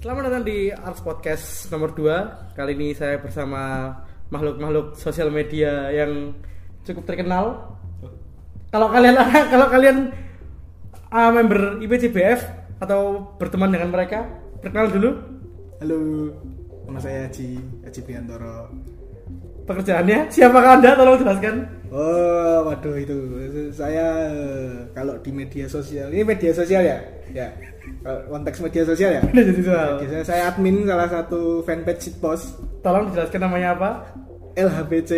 Selamat 0.00 0.32
datang 0.32 0.48
di 0.48 0.72
Arts 0.72 1.04
Podcast 1.04 1.68
nomor 1.68 1.92
2 1.92 2.56
Kali 2.56 2.72
ini 2.72 2.96
saya 2.96 3.20
bersama 3.20 3.92
makhluk-makhluk 4.32 4.96
sosial 4.96 5.28
media 5.28 5.92
yang 5.92 6.32
cukup 6.88 7.04
terkenal 7.04 7.76
Kalau 8.72 8.88
kalian 8.88 9.20
kalau 9.52 9.68
kalian 9.68 10.08
uh, 11.12 11.28
member 11.36 11.84
IPCBF 11.84 12.40
atau 12.80 13.28
berteman 13.36 13.68
dengan 13.68 13.92
mereka 13.92 14.24
Perkenal 14.64 14.88
dulu 14.88 15.20
Halo, 15.84 16.00
nama 16.88 16.96
saya 16.96 17.28
Haji, 17.28 17.60
Haji 17.84 18.00
Biantoro. 18.00 18.72
pekerjaannya 19.68 20.32
Siapakah 20.32 20.80
anda? 20.80 20.96
Tolong 20.96 21.20
jelaskan 21.20 21.54
Oh, 21.90 22.70
waduh 22.70 22.94
itu. 22.94 23.18
Saya 23.74 24.30
eh, 24.30 24.70
kalau 24.94 25.18
di 25.18 25.34
media 25.34 25.66
sosial, 25.66 26.06
ini 26.14 26.22
media 26.22 26.54
sosial 26.54 26.86
ya? 26.86 26.98
Ya. 27.34 27.50
Kalau 28.06 28.30
konteks 28.30 28.62
media 28.62 28.82
sosial 28.86 29.10
ya? 29.18 29.22
Media 29.34 29.54
sosial. 29.58 30.22
Saya 30.22 30.54
admin 30.54 30.86
salah 30.86 31.10
satu 31.10 31.66
fanpage 31.66 32.10
Sitpos 32.10 32.54
Tolong 32.80 33.10
dijelaskan 33.10 33.40
namanya 33.42 33.68
apa? 33.74 33.90
LHBC. 34.54 35.12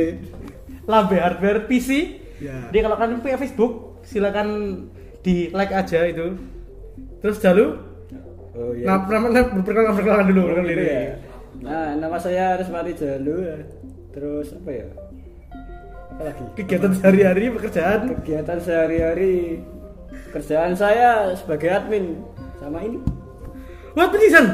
Lambe 0.89 1.17
Hardware 1.21 1.69
PC 1.69 2.21
Ya. 2.43 2.59
Jadi 2.75 2.79
kalau 2.83 2.97
kalian 2.99 3.23
punya 3.23 3.39
Facebook 3.39 4.03
silakan 4.03 4.49
di 5.23 5.47
like 5.55 5.71
aja 5.71 6.11
itu 6.11 6.35
Terus 7.23 7.39
Jalu 7.39 7.79
Oh 8.53 8.75
Nah, 8.77 9.01
nama, 9.09 9.33
nama, 9.33 9.49
perkenalkan, 9.65 9.95
perkenalkan 9.97 10.27
dulu, 10.29 10.43
perkenalkan 10.45 10.69
diri. 10.77 10.85
ya. 10.85 11.05
Nah, 11.65 11.89
nama 11.97 12.17
saya 12.21 12.61
Resmari 12.61 12.93
Jalu. 12.93 13.65
Terus 14.13 14.53
apa 14.53 14.71
ya? 14.77 14.89
Lagi? 16.23 16.45
Kegiatan 16.55 16.93
sehari-hari, 16.95 17.45
pekerjaan. 17.51 18.01
Kegiatan 18.23 18.59
sehari-hari. 18.63 19.35
Kerjaan 20.33 20.73
saya 20.73 21.35
sebagai 21.35 21.69
admin 21.69 22.23
sama 22.63 22.79
ini. 22.81 23.03
Wah, 23.93 24.09
penyisan. 24.09 24.47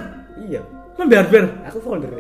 Iya, 0.48 0.62
Lambe 0.98 1.15
Hardware. 1.15 1.48
aku 1.67 1.79
founder. 1.83 2.11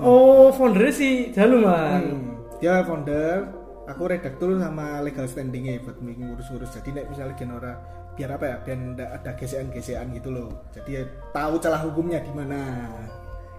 Oh, 0.00 0.48
foundernya 0.50 0.94
si 0.94 1.30
Jalu, 1.30 1.60
man. 1.62 2.02
Hmm, 2.02 2.34
Dia 2.58 2.80
founder, 2.82 3.52
aku 3.84 4.02
redaktur 4.08 4.56
sama 4.56 5.04
legal 5.04 5.28
standingnya 5.28 5.78
buat 5.84 6.00
ngurus-ngurus. 6.00 6.72
Jadi 6.80 6.96
nek 6.96 7.06
misalnya 7.12 7.36
Genora 7.36 7.72
biar 8.14 8.30
apa 8.38 8.44
ya, 8.46 8.56
biar 8.64 8.78
ndak 8.96 9.10
ada 9.20 9.30
gesekan-gesekan 9.36 10.08
gitu 10.16 10.30
loh. 10.32 10.48
Jadi 10.72 10.90
ya 10.98 11.02
tahu 11.34 11.54
celah 11.60 11.82
hukumnya 11.84 12.22
di 12.24 12.32
mana. 12.32 12.88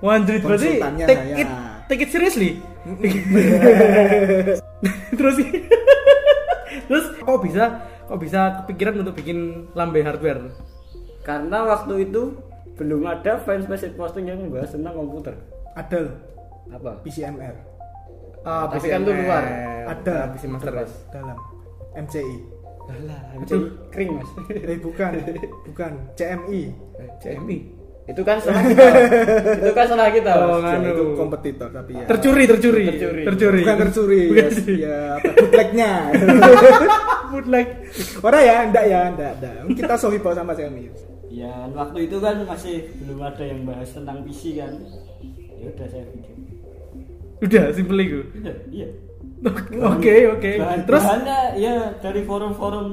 Wah, 0.04 0.20
berarti 0.20 0.82
take 0.82 1.16
saya. 1.16 1.36
it, 1.40 1.50
take 1.88 2.02
it 2.02 2.10
seriously. 2.10 2.58
Terus 5.18 5.36
Terus 6.86 7.06
kok 7.18 7.40
bisa 7.42 7.64
kok 8.06 8.20
bisa 8.22 8.40
kepikiran 8.64 9.02
untuk 9.02 9.18
bikin 9.18 9.70
lambe 9.74 10.02
hardware? 10.02 10.54
Karena 11.26 11.66
waktu 11.66 12.06
itu 12.06 12.38
belum 12.76 13.08
ada 13.08 13.40
fanspage 13.42 13.96
posting 13.96 14.30
yang 14.30 14.38
membahas 14.38 14.76
tentang 14.76 14.94
komputer. 14.94 15.34
Ada 15.74 16.14
Apa? 16.70 17.02
PCMR. 17.02 17.56
Ah, 18.46 18.70
Tapi 18.70 18.86
kan 18.86 19.02
itu 19.02 19.14
luar. 19.16 19.44
Ada 19.86 20.16
PC 20.34 20.44
Master 20.50 20.74
Race. 20.74 20.96
dalam 21.10 21.38
MCI. 21.96 22.38
Lah, 22.86 23.42
Itu. 23.42 23.74
kering, 23.90 24.22
Mas. 24.22 24.30
Eh 24.54 24.78
bukan, 24.78 25.18
bukan 25.70 25.92
CMI. 26.14 26.62
CMI. 27.18 27.58
Itu 28.06 28.22
kan 28.22 28.38
salah 28.38 28.62
kita. 28.62 28.86
itu 29.66 29.72
kan 29.74 29.86
salah 29.90 30.10
kita. 30.14 30.32
Oh. 30.38 30.62
Anu. 30.62 30.90
itu 30.94 31.06
kompetitor 31.18 31.70
tapi 31.74 31.98
ya. 31.98 32.06
Tercuri, 32.06 32.44
tercuri. 32.46 32.84
Tercuri. 32.94 33.22
Tercuri. 33.26 33.62
Bukan 33.66 33.78
tercuri. 33.82 34.22
Bukan 34.30 34.46
ya, 34.46 34.78
ya 34.78 34.98
apa 35.18 35.30
bootlegnya. 35.34 35.92
bootleg. 37.34 37.68
Orang 38.22 38.44
ya, 38.46 38.56
enggak 38.70 38.86
ya, 38.86 39.02
enggak, 39.10 39.32
enggak. 39.42 39.54
Kita 39.74 39.94
sohibo 39.98 40.30
sama 40.38 40.54
CMI. 40.54 40.86
Ya, 41.34 41.52
waktu 41.74 42.06
itu 42.06 42.18
kan 42.22 42.46
masih 42.46 42.94
belum 43.02 43.20
ada 43.26 43.44
yang 43.44 43.66
bahas 43.66 43.90
tentang 43.90 44.22
PC 44.22 44.62
kan. 44.62 44.72
Ya 45.58 45.68
udah 45.74 45.88
saya 45.90 46.06
bikin. 46.14 46.38
Udah, 47.42 47.64
simple 47.74 48.00
itu. 48.06 48.22
Udah, 48.38 48.56
iya. 48.70 48.88
Oke, 49.98 50.16
oke. 50.32 50.52
Bahan, 50.62 50.80
Terus 50.88 51.04
bahannya 51.04 51.40
ya 51.60 51.76
dari 52.00 52.22
forum-forum 52.24 52.88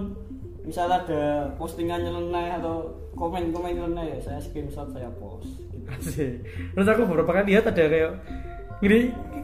misal 0.63 0.87
ada 0.87 1.51
postingan 1.59 2.07
nyeleneh 2.07 2.59
atau 2.63 2.95
komen-komen 3.19 3.75
nyeleneh 3.77 4.17
ya 4.17 4.19
saya 4.23 4.39
screenshot 4.39 4.89
saya 4.95 5.11
post. 5.19 5.49
Gitu. 5.71 5.87
Asik. 5.91 6.47
Terus 6.75 6.89
aku 6.89 7.03
beberapa 7.07 7.43
kali 7.43 7.55
lihat 7.55 7.67
ada 7.67 7.85
kayak 7.87 8.13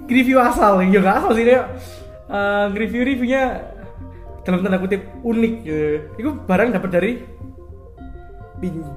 review 0.09 0.39
asal, 0.39 0.79
ya 0.83 0.87
nggak 0.89 1.17
asal 1.23 1.31
sih 1.35 1.45
kayak 1.47 1.67
eh, 2.31 2.67
review 2.75 3.03
reviewnya 3.03 3.43
dalam 4.47 4.63
tanda 4.65 4.79
kutip 4.81 5.03
unik 5.23 5.55
gitu. 5.67 5.87
Itu 6.17 6.31
barang 6.47 6.71
dapat 6.73 6.91
dari 6.91 7.13
Pinjem, 8.59 8.91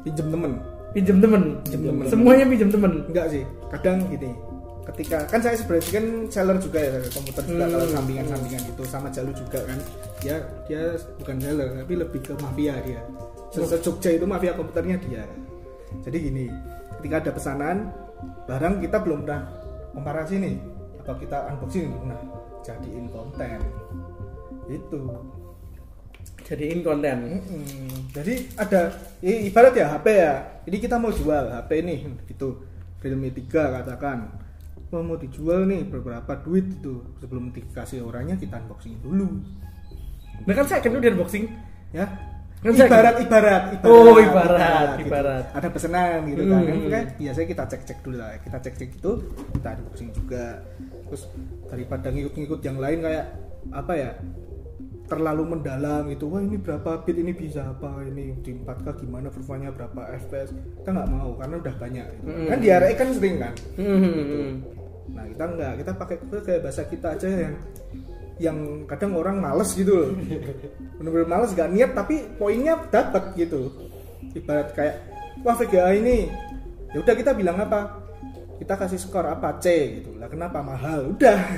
pinjem 0.00 0.26
temen. 0.32 0.52
pinjam 0.96 1.16
temen. 1.20 1.42
Pinjem 1.68 1.84
temen. 1.84 2.04
Semuanya 2.08 2.44
pinjam 2.48 2.70
temen. 2.72 2.92
Enggak 3.12 3.26
sih, 3.28 3.44
kadang 3.68 4.08
gini. 4.08 4.32
Ketika 4.80 5.28
kan 5.28 5.40
saya 5.44 5.56
sebenarnya 5.60 5.92
kan 5.92 6.06
seller 6.32 6.56
juga 6.58 6.78
ya 6.80 6.92
komputer 7.12 7.42
juga 7.46 7.64
Hmm. 7.68 7.72
kalau 7.76 7.86
sampingan-sampingan 7.92 8.62
itu 8.72 8.82
sama 8.88 9.08
Jalu 9.12 9.32
juga 9.36 9.60
kan. 9.64 9.78
Dia 10.24 10.36
dia 10.66 10.82
bukan 11.20 11.36
seller 11.40 11.68
tapi 11.76 11.94
lebih 11.94 12.20
ke 12.24 12.32
mafia 12.40 12.74
dia. 12.82 13.00
Se 13.50 13.76
Jogja 13.82 14.10
itu 14.14 14.24
mafia 14.24 14.52
komputernya 14.56 14.96
dia. 15.02 15.24
Jadi 16.06 16.16
gini, 16.22 16.46
ketika 16.98 17.16
ada 17.28 17.30
pesanan 17.34 17.76
barang 18.46 18.78
kita 18.78 19.02
belum 19.02 19.26
pernah 19.26 19.42
komparasi 19.90 20.38
nih 20.38 20.56
atau 21.02 21.14
kita 21.18 21.50
unboxing 21.50 21.88
nah 22.06 22.20
jadiin 22.62 23.08
konten 23.10 23.58
itu 24.70 25.00
Jadiin 26.46 26.82
konten. 26.82 27.18
Mm-mm. 27.38 28.10
Jadi 28.10 28.50
ada 28.58 28.90
ibarat 29.22 29.70
ya 29.70 29.86
HP 29.94 30.06
ya. 30.10 30.34
Ini 30.66 30.76
kita 30.82 30.98
mau 30.98 31.14
jual 31.14 31.46
HP 31.46 31.70
nih 31.86 31.98
gitu. 32.26 32.66
Realme 32.98 33.30
3 33.30 33.46
katakan. 33.80 34.18
Mau 34.90 35.00
mau 35.00 35.14
dijual 35.14 35.64
nih 35.64 35.86
berapa 35.86 36.32
duit 36.40 36.66
itu 36.68 36.98
sebelum 37.16 37.50
dikasih 37.50 38.02
orangnya 38.02 38.34
kita 38.34 38.58
unboxing 38.58 38.98
dulu 38.98 39.38
Nah 40.40 40.52
kan 40.52 40.64
saya 40.64 40.80
kan 40.80 40.92
udah 40.92 41.10
unboxing. 41.10 41.44
ya. 41.90 42.06
Kan 42.60 42.72
saya- 42.74 42.88
ibarat, 42.88 43.16
ibarat 43.20 43.62
ibarat 43.72 43.88
Oh, 43.88 44.16
ibarat, 44.16 44.88
gitu. 44.96 45.06
ibarat. 45.06 45.44
Ada 45.50 45.68
pesanan 45.68 46.18
gitu 46.26 46.42
kan. 46.44 46.60
Hmm. 46.60 46.88
Kan 46.88 47.02
biasanya 47.14 47.48
kita 47.48 47.64
cek-cek 47.66 47.98
dulu 48.00 48.16
lah. 48.16 48.36
Kita 48.38 48.56
cek-cek 48.58 48.90
itu 48.94 49.10
kita 49.52 49.68
unboxing 49.74 50.10
juga. 50.10 50.44
Terus 51.06 51.22
daripada 51.66 52.06
ngikut-ngikut 52.08 52.60
yang 52.60 52.76
lain 52.76 52.98
kayak 53.00 53.26
apa 53.70 53.92
ya? 53.94 54.12
terlalu 55.02 55.42
mendalam 55.44 56.06
gitu 56.06 56.30
wah 56.30 56.38
ini 56.38 56.54
berapa 56.54 57.02
bit 57.02 57.18
ini 57.18 57.34
bisa 57.34 57.66
apa 57.66 57.98
ini 58.04 58.30
di 58.38 58.54
4K 58.54 58.94
gimana 58.96 59.26
performanya 59.26 59.74
berapa 59.74 60.06
FPS 60.06 60.54
kita 60.54 60.86
nggak 60.88 61.10
mau 61.10 61.34
karena 61.34 61.58
udah 61.58 61.74
banyak 61.74 62.06
gitu. 62.14 62.30
Hmm. 62.30 62.46
kan 62.46 62.58
di 62.62 62.68
RE 62.70 62.90
kan 62.94 63.08
sering 63.10 63.36
kan 63.36 63.54
Hmm. 63.74 64.50
Nah 65.10 65.24
kita 65.26 65.44
nggak 65.44 65.72
kita 65.82 65.92
pakai 65.98 66.16
kayak 66.46 66.60
bahasa 66.62 66.82
kita 66.86 67.08
aja 67.18 67.28
yang 67.28 67.54
yang 68.40 68.88
kadang 68.88 69.12
orang 69.20 69.36
males 69.36 69.76
gitu 69.76 69.92
loh. 69.92 70.10
Bener-bener 70.96 71.28
males 71.28 71.52
gak 71.52 71.68
niat 71.68 71.92
tapi 71.92 72.24
poinnya 72.40 72.80
dapat 72.88 73.36
gitu. 73.36 73.68
Ibarat 74.32 74.72
kayak 74.72 74.96
wah 75.44 75.52
VGA 75.60 76.00
ini 76.00 76.32
ya 76.90 77.04
udah 77.04 77.14
kita 77.14 77.36
bilang 77.36 77.60
apa? 77.60 78.00
Kita 78.56 78.80
kasih 78.80 78.96
skor 78.96 79.28
apa? 79.28 79.60
C 79.60 80.00
gitu. 80.00 80.16
Lah 80.16 80.32
kenapa? 80.32 80.64
Mahal. 80.64 81.14
Udah. 81.14 81.38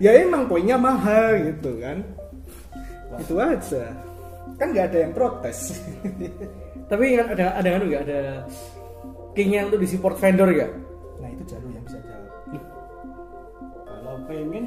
Ya 0.00 0.16
emang 0.16 0.48
poinnya 0.48 0.80
mahal 0.80 1.44
gitu 1.44 1.76
kan. 1.76 2.00
Itu 3.20 3.36
aja. 3.36 3.92
Kan 4.56 4.72
nggak 4.72 4.88
ada 4.88 4.98
yang 5.04 5.12
protes. 5.12 5.76
Tapi 6.90 7.20
ada 7.20 7.60
ada 7.60 7.68
kan 7.68 7.82
nggak? 7.84 8.02
Ada 8.08 8.20
keinginan 9.36 9.68
untuk 9.68 9.84
disupport 9.84 10.16
vendor 10.16 10.48
ya? 10.56 10.72
Nah 11.20 11.28
itu 11.28 11.44
jalur 11.44 11.70
yang 11.70 11.84
bisa 11.84 12.00
jawab. 12.00 12.32
Kalau 13.86 14.14
pengen 14.24 14.64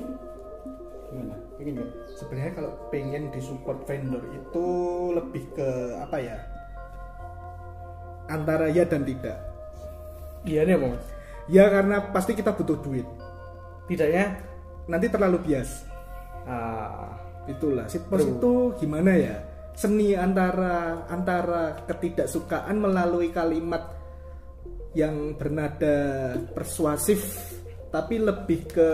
gimana? 1.10 1.36
Pengen 1.58 1.74
nggak? 1.78 1.92
sebenarnya 2.18 2.54
kalau 2.58 2.72
pengen 2.90 3.24
disupport 3.34 3.80
vendor 3.86 4.24
itu 4.34 4.68
lebih 5.14 5.44
ke 5.54 5.70
apa 6.02 6.18
ya? 6.22 6.38
Antara 8.30 8.72
ya 8.72 8.86
dan 8.88 9.04
tidak. 9.04 9.38
Iya 10.44 10.68
nih 10.68 10.76
mas. 10.76 11.06
ya 11.52 11.68
karena 11.68 12.12
pasti 12.12 12.32
kita 12.36 12.56
butuh 12.56 12.80
duit. 12.80 13.08
Tidaknya 13.88 14.40
nanti 14.88 15.08
terlalu 15.12 15.38
bias. 15.44 15.84
Ah, 16.48 17.20
itulah. 17.48 17.88
Sitpos 17.88 18.24
itu 18.24 18.52
gimana 18.80 19.12
ya? 19.16 19.36
Seni 19.74 20.14
antara 20.14 21.08
antara 21.10 21.84
ketidaksukaan 21.88 22.78
melalui 22.78 23.34
kalimat 23.34 23.93
yang 24.94 25.34
bernada 25.38 25.98
persuasif 26.54 27.22
tapi 27.90 28.18
lebih 28.22 28.66
ke 28.70 28.90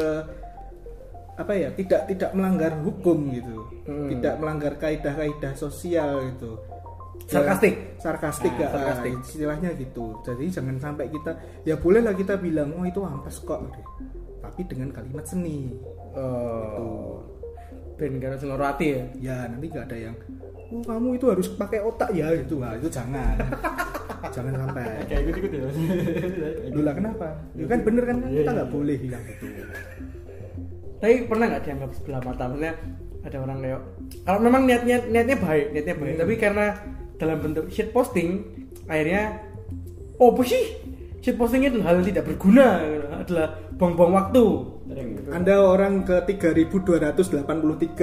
apa 1.40 1.56
ya 1.56 1.72
tidak 1.72 2.12
tidak 2.12 2.32
melanggar 2.36 2.76
hukum 2.84 3.32
gitu. 3.32 3.64
Hmm. 3.88 4.12
tidak 4.12 4.36
melanggar 4.44 4.74
kaidah-kaidah 4.76 5.56
sosial 5.56 6.20
gitu. 6.36 6.60
Sarkastik? 7.30 7.76
Ya, 7.76 8.02
sarkastik 8.04 8.54
Ah, 8.58 8.60
ya, 8.60 8.68
sarkastik. 8.74 9.14
istilahnya 9.24 9.70
gitu. 9.80 10.20
Jadi 10.28 10.46
jangan 10.52 10.76
sampai 10.82 11.08
kita 11.08 11.32
ya 11.64 11.80
bolehlah 11.80 12.12
kita 12.12 12.36
bilang 12.36 12.76
oh 12.76 12.84
itu 12.84 13.00
ampas 13.00 13.40
kok. 13.40 13.60
Tapi 14.44 14.62
dengan 14.68 14.92
kalimat 14.92 15.24
seni. 15.24 15.72
Oh, 16.18 17.24
ben 17.96 18.20
ora 18.24 18.76
ati 18.76 18.86
ya. 18.92 19.04
ya 19.20 19.38
nanti 19.48 19.68
nggak 19.72 19.86
ada 19.92 19.98
yang 20.10 20.16
oh 20.70 20.82
kamu 20.84 21.10
itu 21.16 21.26
harus 21.32 21.48
pakai 21.56 21.80
otak 21.80 22.10
ya? 22.12 22.36
Itu 22.36 22.60
nah, 22.60 22.76
itu 22.76 22.88
jangan 22.92 23.36
jangan 24.28 24.54
sampai 24.60 24.84
kayak 25.10 25.22
ikut 25.24 25.36
ikut 25.40 25.52
ya 25.52 25.62
Lu 26.70 26.82
lah 26.88 26.94
kenapa? 26.94 27.28
Ya 27.56 27.66
kan 27.66 27.80
bener 27.82 28.04
kan 28.04 28.18
Iya, 28.24 28.30
kita 28.30 28.42
iya. 28.44 28.58
nggak 28.60 28.70
boleh 28.70 28.96
bilang 29.00 29.24
gitu. 29.26 29.46
Tapi 31.00 31.14
pernah 31.26 31.46
nggak 31.48 31.64
dianggap 31.64 31.92
sebelah 31.96 32.22
mata? 32.22 32.44
Maksudnya 32.46 32.74
ada 33.20 33.38
orang 33.40 33.58
kayak 33.60 33.80
kalau 34.24 34.40
memang 34.40 34.62
niatnya 34.64 34.98
niatnya 35.06 35.38
baik, 35.38 35.66
niatnya 35.72 35.96
baik, 35.96 36.14
Hmm. 36.16 36.22
tapi 36.24 36.34
karena 36.36 36.66
dalam 37.16 37.38
bentuk 37.40 37.66
shit 37.68 37.92
posting 37.92 38.30
akhirnya 38.86 39.44
oh 40.18 40.32
apa 40.32 40.44
sih? 40.44 40.64
Shit 41.20 41.36
posting 41.36 41.64
itu 41.64 41.84
hal 41.84 42.00
yang 42.00 42.08
tidak 42.08 42.32
berguna, 42.32 42.80
adalah 43.14 43.48
buang-buang 43.76 44.12
waktu. 44.16 44.46
gitu 44.90 45.30
Anda 45.30 45.56
orang 45.62 46.02
ke 46.02 46.16
3283 46.26 47.44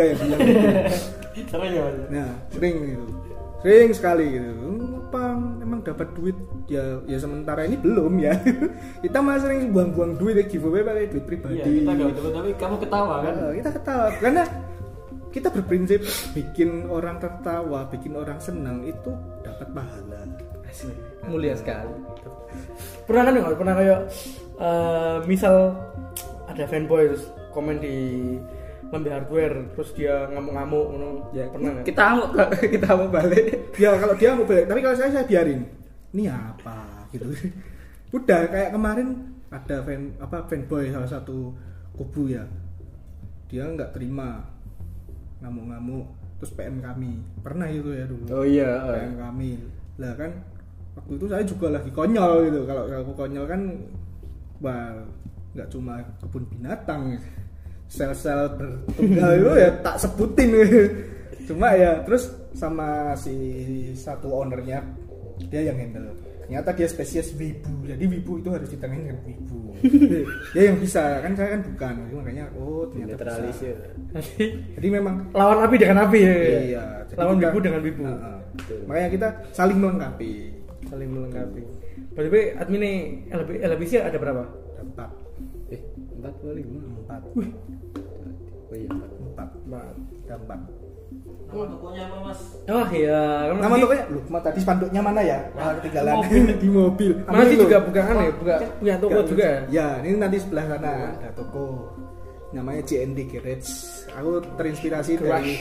yang 0.05 0.19
bilang 0.21 0.41
gitu. 0.45 0.69
sering 1.53 1.73
ya? 1.73 1.85
Nah, 2.13 2.29
sering 2.53 2.75
gitu. 2.87 3.05
Sering 3.67 3.91
sekali 3.91 4.39
gitu. 4.39 4.47
Numpang 4.63 5.59
emang 5.59 5.83
dapat 5.83 6.15
duit 6.15 6.39
ya 6.71 7.03
ya 7.11 7.19
sementara 7.19 7.67
ini 7.67 7.75
belum 7.75 8.15
ya. 8.23 8.39
kita 9.05 9.19
mah 9.19 9.43
sering 9.43 9.75
buang-buang 9.75 10.15
duit 10.15 10.39
ya 10.39 10.45
giveaway 10.47 10.87
pakai 10.87 11.11
duit 11.11 11.25
pribadi. 11.27 11.59
iya 11.59 11.67
kita 11.83 11.91
gak 11.99 12.09
betul 12.15 12.31
tapi 12.31 12.51
kamu 12.55 12.77
ketawa 12.87 13.15
kan 13.27 13.35
Nah, 13.35 13.53
kita 13.59 13.71
ketawa 13.75 14.07
karena 14.23 14.43
kita 15.35 15.49
berprinsip 15.51 16.01
bikin 16.33 16.71
orang 16.87 17.19
tertawa, 17.19 17.91
bikin 17.91 18.15
orang 18.15 18.39
senang 18.39 18.87
itu 18.87 19.11
dapat 19.43 19.67
pahala. 19.75 20.23
Mulia 21.27 21.59
sekali. 21.59 21.91
Pernah 23.03 23.23
kan? 23.27 23.35
Pernah 23.59 23.75
kayak 23.75 24.01
eh, 24.63 25.17
misal 25.27 25.75
ada 26.47 26.65
fanboy 26.71 27.11
terus 27.11 27.27
komen 27.51 27.83
di 27.83 27.97
lembe 28.91 29.11
hardware 29.11 29.57
terus 29.75 29.91
dia 29.95 30.31
ngamuk-ngamuk 30.31 30.87
ngono. 30.95 31.09
Ya, 31.35 31.45
pernah 31.51 31.71
nggak? 31.79 31.85
kita 31.87 32.03
mau 32.15 32.25
kita 32.75 32.89
mau 32.95 33.09
balik. 33.11 33.45
Ya 33.77 33.91
kalau 33.99 34.15
dia 34.15 34.31
mau 34.35 34.47
balik, 34.47 34.65
tapi 34.71 34.81
kalau 34.83 34.97
saya 34.97 35.11
saya 35.11 35.27
biarin. 35.27 35.61
Ini 36.15 36.25
apa 36.33 37.09
gitu. 37.11 37.27
Udah 38.15 38.47
kayak 38.49 38.71
kemarin 38.73 39.09
ada 39.51 39.77
fan 39.83 40.15
apa 40.23 40.47
fanboy 40.47 40.91
salah 40.91 41.11
satu 41.11 41.55
kubu 41.99 42.31
ya. 42.31 42.47
Dia 43.51 43.67
nggak 43.67 43.95
terima 43.95 44.47
ngamuk-ngamuk 45.43 46.07
terus 46.39 46.53
PM 46.55 46.79
kami. 46.81 47.21
Pernah 47.43 47.67
itu 47.71 47.91
ya 47.93 48.05
dulu. 48.07 48.25
Oh 48.33 48.45
iya. 48.47 48.87
PM 48.87 49.17
kami. 49.19 49.51
Lah 49.99 50.13
kan 50.15 50.31
waktu 50.97 51.13
itu 51.19 51.27
saya 51.29 51.45
juga 51.45 51.67
lagi 51.75 51.91
konyol 51.91 52.49
gitu. 52.49 52.61
Kalau 52.65 52.83
aku 52.87 53.13
konyol 53.13 53.45
kan 53.45 53.61
wah 54.61 54.95
nggak 55.57 55.69
cuma 55.73 56.05
kebun 56.21 56.45
binatang 56.53 57.17
sel-sel 57.87 58.55
bertunggal 58.59 59.31
itu 59.39 59.53
ya 59.59 59.71
tak 59.87 59.97
sebutin 60.03 60.51
cuma 61.49 61.75
ya 61.79 62.03
terus 62.03 62.35
sama 62.57 63.15
si 63.15 63.35
satu 63.95 64.33
ownernya 64.35 64.83
dia 65.47 65.71
yang 65.71 65.79
handle 65.79 66.11
ternyata 66.47 66.71
dia 66.75 66.87
spesies 66.91 67.35
wibu 67.39 67.87
jadi 67.87 68.03
wibu 68.07 68.39
itu 68.43 68.49
harus 68.51 68.67
ditangani 68.71 69.11
dengan 69.11 69.21
wibu 69.27 69.59
dia 70.55 70.63
yang 70.73 70.79
bisa 70.83 71.23
kan 71.23 71.33
saya 71.35 71.59
kan 71.59 71.61
bukan 71.67 71.95
Jadi 72.07 72.15
makanya 72.19 72.45
oh 72.59 72.83
ternyata 72.91 73.11
netralisir 73.15 73.77
bisa. 73.79 74.45
jadi 74.79 74.89
memang 74.91 75.15
lawan 75.35 75.59
api 75.67 75.77
dengan 75.79 75.99
api 76.07 76.19
ya. 76.23 76.35
iya 76.35 76.85
jadi 77.07 77.19
lawan 77.19 77.37
wibu 77.39 77.59
dengan 77.63 77.81
wibu. 77.83 78.03
Heeh. 78.03 78.39
makanya 78.89 79.09
kita 79.15 79.29
saling 79.55 79.79
melengkapi 79.79 80.57
Saling 80.87 81.11
melengkapi. 81.11 81.63
By 82.15 82.23
the 82.25 82.31
way, 82.31 82.45
admin 82.57 82.83
LB, 83.29 83.51
LBC 83.59 83.93
ada 84.01 84.17
berapa? 84.17 84.47
empat 84.77 85.11
empat. 86.21 86.33
Puluh 86.41 86.55
lima 86.59 86.81
empat 87.05 87.21
oh 88.67 88.75
iya 88.75 88.89
empat. 88.91 89.11
Empat. 89.23 89.49
Empat. 90.27 90.41
empat 90.43 90.61
nama 91.47 91.65
tokonya 91.71 92.03
apa 92.11 92.17
mas? 92.27 92.41
Oh 92.67 92.87
iya, 92.91 93.23
nama 93.55 93.75
di- 93.79 93.83
tokonya? 93.87 94.05
Lu 94.11 94.21
ma 94.27 94.39
tadi 94.43 94.59
spanduknya 94.59 95.01
mana 95.01 95.21
ya? 95.23 95.39
Ah, 95.55 95.71
ketinggalan. 95.79 96.15
Mobil. 96.19 96.45
di 96.59 96.69
mobil. 96.69 97.11
Mana 97.23 97.43
sih 97.47 97.59
juga 97.59 97.77
bukan 97.79 98.03
aneh, 98.03 98.29
buka 98.35 98.55
punya 98.83 98.95
toko 98.99 99.11
Enggak, 99.15 99.27
juga. 99.31 99.47
ya? 99.47 99.59
ya 99.71 99.87
ini 100.03 100.17
nanti 100.19 100.37
sebelah 100.43 100.65
sana. 100.67 100.93
Ada 101.15 101.31
toko. 101.39 101.65
Namanya 102.51 102.83
JND 102.83 103.19
Garage. 103.31 103.71
Aku 104.19 104.31
terinspirasi 104.59 105.13
Garage. 105.23 105.31
dari 105.31 105.55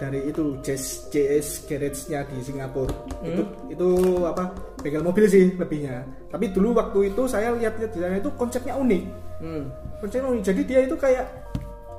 dari 0.00 0.20
itu 0.26 0.58
JS, 0.64 1.12
JS 1.14 1.48
Garage-nya 1.68 2.26
di 2.26 2.36
Singapura. 2.42 2.96
Itu 3.22 3.42
itu 3.68 3.88
apa? 4.24 4.50
Bengkel 4.80 5.04
mobil 5.04 5.24
sih 5.28 5.52
lebihnya. 5.54 6.02
Tapi 6.32 6.50
dulu 6.50 6.74
waktu 6.74 7.12
itu 7.12 7.28
saya 7.28 7.52
lihat-lihat 7.54 7.92
di 7.92 7.98
sana 8.00 8.16
itu 8.18 8.32
konsepnya 8.34 8.74
unik 8.80 9.02
Hmm. 9.42 9.66
unik 10.00 10.42
jadi 10.44 10.62
dia 10.62 10.80
itu 10.82 10.94
kayak 10.94 11.26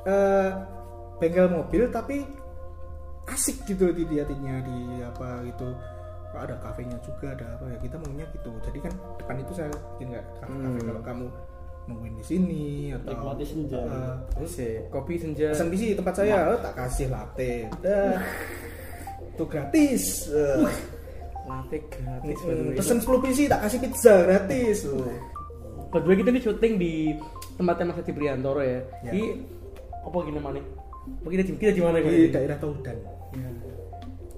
eh, 0.03 0.49
bengkel 1.19 1.47
mobil 1.49 1.87
tapi 1.87 2.23
asik 3.25 3.63
gitu 3.65 3.87
dilihatinnya 3.89 4.59
di 4.61 4.79
apa 5.01 5.43
gitu 5.45 5.67
ada 6.33 6.57
kafenya 6.57 6.97
juga 6.99 7.29
ada 7.29 7.45
apa 7.53 7.67
ya 7.67 7.77
kita 7.77 7.95
maunya 7.97 8.25
gitu 8.31 8.49
jadi 8.63 8.79
kan 8.81 8.93
depan 9.15 9.35
itu 9.37 9.51
saya 9.53 9.69
bikin 9.93 10.07
kayak 10.11 10.25
kafe 10.39 10.49
kafe 10.49 10.67
Hmm. 10.73 10.87
kalau 10.87 11.01
kamu 11.03 11.25
nungguin 11.83 12.15
di 12.15 12.23
sini 12.23 12.65
atau 12.91 13.11
Nikmati 13.11 13.43
senja. 13.43 13.81
sih, 14.47 14.87
kopi 14.87 15.19
senja. 15.19 15.51
pesan 15.51 15.67
bisi 15.67 15.91
tempat 15.93 16.15
saya 16.15 16.35
oh, 16.49 16.57
tak 16.57 16.73
kasih 16.73 17.07
latte 17.07 17.67
udah 17.77 18.23
itu 19.29 19.43
gratis 19.45 20.03
Eh, 20.31 20.63
Latte 21.43 21.77
gratis. 21.85 22.37
mm, 22.39 22.47
by 22.47 22.55
the 22.55 22.63
way. 22.65 22.77
pesen 22.79 22.97
10 22.97 23.19
bisi 23.19 23.43
tak 23.45 23.59
kasih 23.61 23.79
pizza 23.79 24.15
gratis. 24.23 24.77
Way, 25.93 26.15
kita 26.17 26.29
nih 26.29 26.41
syuting 26.41 26.73
di 26.75 26.91
tempatnya 27.53 27.85
Mas 27.87 28.01
Adi 28.01 28.11
Priantoro 28.11 28.59
ya. 28.59 28.81
Ya. 29.05 29.11
Di 29.13 29.21
apa 30.01 30.17
gini 30.25 30.37
mana? 30.37 30.59
Apa 31.21 31.27
kita 31.29 31.41
kita 31.45 31.71
di 31.71 31.79
mana 31.79 31.97
di 31.99 32.27
daerah 32.27 32.57
Taudan. 32.57 32.97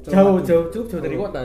Jauh, 0.06 0.38
jauh, 0.44 0.70
cukup 0.70 0.86
jauh 0.92 1.02
dari 1.02 1.16
kota. 1.16 1.42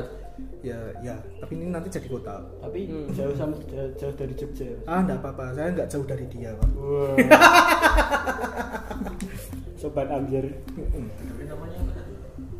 ya 0.61 0.77
ya. 1.01 1.17
Tapi 1.41 1.57
ini 1.57 1.71
nanti 1.71 1.89
jadi 1.89 2.05
kota. 2.05 2.37
Tapi 2.59 2.85
Hmm. 2.85 3.09
jauh 3.15 3.33
sama 3.33 3.57
jauh, 3.65 3.89
jauh 3.97 4.13
dari 4.13 4.35
Jogja 4.35 4.67
ah 4.85 5.01
enggak 5.01 5.23
apa-apa. 5.23 5.57
Saya 5.57 5.73
nggak 5.73 5.89
jauh 5.89 6.05
dari 6.05 6.27
dia 6.29 6.53
pak. 6.53 6.69
Wah. 6.77 7.17
sobat 9.81 10.09
anjir. 10.13 10.53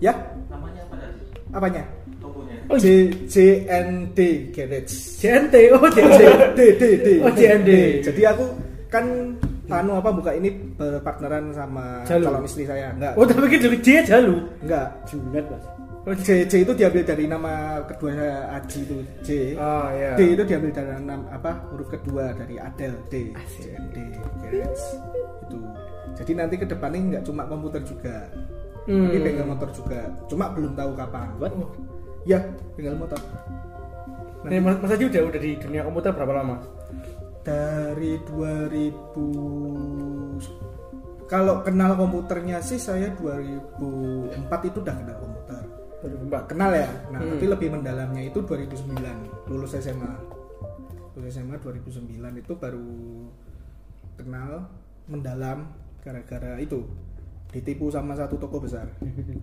Ya? 0.01 0.17
Namanya 0.49 0.81
apa 0.89 0.95
tadi? 0.97 1.21
Apanya 1.53 1.85
tokonya 2.71 2.73
Oh, 2.73 2.79
J 2.79 2.87
JND 3.27 4.19
Garage 4.51 4.95
JNT, 5.19 5.55
oh 5.75 5.83
JNT. 5.87 6.23
D 6.55 6.61
D 6.73 6.83
D 6.97 7.09
Oh, 7.19 7.31
JND. 7.31 7.71
jadi 8.01 8.23
aku 8.31 8.45
kan 8.87 9.07
anu 9.69 9.95
apa 9.95 10.11
buka 10.11 10.31
ini 10.33 10.51
berpartneran 10.73 11.51
sama 11.51 12.03
Jalu. 12.03 12.27
calon 12.27 12.43
istri 12.45 12.63
saya 12.65 12.91
enggak 12.91 13.15
Oh, 13.15 13.23
tapi 13.23 13.47
kita 13.49 13.71
J 13.77 13.89
jalu. 14.05 14.35
enggak 14.61 14.87
junet 15.05 15.47
mas 15.47 15.67
Oh, 16.01 16.17
J, 16.17 16.43
J 16.45 16.65
itu 16.65 16.73
diambil 16.73 17.05
dari 17.05 17.25
nama 17.25 17.53
kedua 17.85 18.11
Aji 18.57 18.79
itu 18.83 18.97
J 19.21 19.29
Oh, 19.55 19.87
iya. 19.93 20.17
D 20.17 20.33
itu 20.33 20.43
diambil 20.43 20.71
dari 20.71 20.91
nama 20.97 21.23
apa 21.29 21.51
huruf 21.69 21.87
kedua 21.89 22.33
dari 22.33 22.57
Adel 22.57 22.95
D 23.07 23.31
JND 23.35 23.97
Garage 24.41 24.87
itu 25.45 25.59
jadi 26.17 26.33
nanti 26.37 26.55
ke 26.55 26.67
depannya 26.67 26.99
nggak 27.11 27.25
cuma 27.25 27.43
komputer 27.45 27.83
juga 27.83 28.31
Hmm. 28.81 29.07
tapi 29.07 29.21
bengkel 29.21 29.45
motor 29.45 29.69
juga 29.71 30.01
cuma 30.25 30.51
belum 30.51 30.73
tahu 30.73 30.97
kapan 30.97 31.29
What? 31.37 31.53
Ya 32.23 32.39
bengkel 32.75 32.97
motor 32.97 33.21
Nih, 34.43 34.57
Mas, 34.57 34.81
Mas 34.81 34.89
Haji 34.91 35.05
udah 35.07 35.23
udah 35.27 35.37
di 35.39 35.53
dunia 35.55 35.83
komputer 35.83 36.13
berapa 36.13 36.35
lama? 36.35 36.57
dari 37.41 38.21
2000 38.23 38.93
kalau 41.27 41.61
kenal 41.61 41.95
komputernya 41.95 42.61
sih 42.61 42.77
saya 42.77 43.13
2004 43.15 43.81
itu 44.63 44.79
udah 44.79 44.93
kenal 44.95 45.17
komputer 45.19 45.63
2004. 46.03 46.45
kenal 46.47 46.71
ya 46.71 46.89
nah 47.09 47.17
Hmm. 47.19 47.31
tapi 47.35 47.47
lebih 47.47 47.69
mendalamnya 47.71 48.23
itu 48.23 48.41
2009 48.41 49.01
lulus 49.47 49.73
SMA 49.75 50.13
lulus 51.15 51.33
SMA 51.33 51.57
2009 51.57 52.13
itu 52.35 52.53
baru 52.55 52.89
kenal 54.17 54.69
mendalam 55.07 55.69
gara-gara 55.99 56.57
itu 56.57 56.85
ditipu 57.51 57.89
sama 57.89 58.13
satu 58.15 58.37
toko 58.37 58.61
besar 58.61 58.85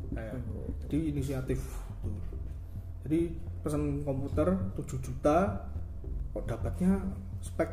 Kayak, 0.10 0.38
jadi 0.86 0.98
inisiatif 1.12 1.60
tuh. 2.00 2.14
Jadi 3.08 3.32
pesan 3.64 4.04
komputer 4.04 4.52
7 4.76 5.00
juta 5.00 5.64
kok 6.36 6.44
dapatnya 6.44 7.00
spek 7.40 7.72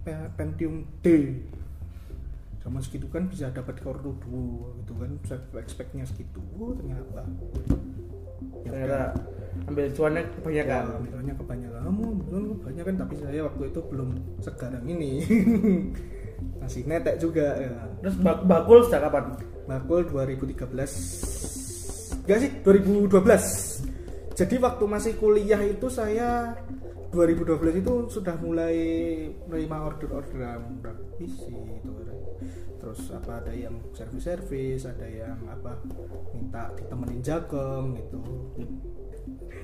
Pe- 0.00 0.32
Pentium 0.32 0.88
D. 1.04 1.36
Zaman 2.64 2.80
segitu 2.80 3.04
kan 3.12 3.28
bisa 3.28 3.52
dapat 3.52 3.76
Core 3.84 4.00
2 4.00 4.16
Duo 4.24 4.72
gitu 4.80 4.96
kan 4.96 5.12
spek 5.28 5.66
speknya 5.68 6.08
segitu 6.08 6.40
oh, 6.56 6.72
ternyata. 6.72 7.20
Ya 8.64 8.70
Ternyata 8.72 9.00
ambil 9.68 9.86
cuannya 9.92 10.22
kebanyakan. 10.40 10.82
Ya, 10.88 10.98
misalnya 11.04 11.34
kebanyakan. 11.36 11.80
Kamu 11.84 12.04
betul 12.24 12.42
kebanyakan 12.64 12.94
tapi 12.96 13.14
saya 13.20 13.40
waktu 13.44 13.62
itu 13.68 13.80
belum 13.92 14.08
sekarang 14.40 14.84
ini. 14.88 15.12
Masih 16.64 16.88
netek 16.88 17.20
juga 17.20 17.60
ya. 17.60 17.76
Terus 18.00 18.16
bak 18.24 18.48
bakul 18.48 18.88
sejak 18.88 19.04
kapan? 19.04 19.36
Bakul 19.68 20.08
2013 20.08 20.64
enggak 22.26 22.38
sih 22.42 22.50
2012 22.66 23.75
jadi 24.36 24.54
waktu 24.60 24.84
masih 24.84 25.12
kuliah 25.16 25.58
itu 25.64 25.88
saya 25.88 26.52
2012 27.10 27.80
itu 27.80 27.92
sudah 28.12 28.36
mulai 28.36 28.76
menerima 29.48 29.76
order-orderan 29.88 30.84
udah 30.84 30.94
PC 31.16 31.48
itu 31.48 31.92
terus 32.76 33.10
apa 33.10 33.40
ada 33.42 33.50
yang 33.56 33.74
servis-servis 33.96 34.84
ada 34.84 35.08
yang 35.08 35.40
apa 35.48 35.80
minta 36.36 36.70
ditemenin 36.76 37.24
jagong 37.24 37.96
gitu. 37.96 38.20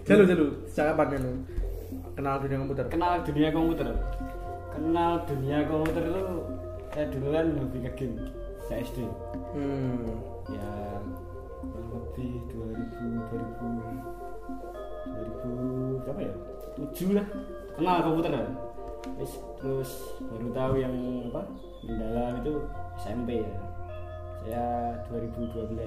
Jalu 0.02 0.22
jalu 0.26 0.46
sejak 0.66 0.96
kapan 0.96 1.20
itu? 1.20 1.32
kenal 2.16 2.34
dunia 2.42 2.58
komputer? 2.58 2.84
Kenal 2.90 3.14
dunia 3.22 3.48
komputer. 3.54 3.88
Kenal 4.72 5.12
dunia 5.28 5.58
komputer 5.68 6.02
itu 6.02 6.24
saya 6.92 7.08
dulu 7.08 7.28
kan 7.32 7.46
hobi 7.56 7.78
ke 7.88 7.90
game 7.96 8.16
saya 8.68 8.84
SD 8.84 9.08
hmm. 9.56 10.12
ya 10.52 10.72
kurang 11.64 11.88
lebih 11.88 12.32
2000 12.52 13.32
2000 13.32 14.12
2000 14.20 14.31
berapa 16.04 16.20
ya? 16.20 16.32
7 16.78 17.16
lah. 17.18 17.26
Kenal 17.76 17.96
komputer 18.04 18.32
kan? 18.36 18.52
Terus, 19.18 19.32
terus 19.58 19.90
baru 20.30 20.48
tahu 20.54 20.72
yang 20.78 20.94
apa? 21.32 21.42
Mendalam 21.82 22.34
itu 22.40 22.52
SMP 23.00 23.42
ya. 23.42 23.52
Saya 24.42 24.66
2012 25.10 25.78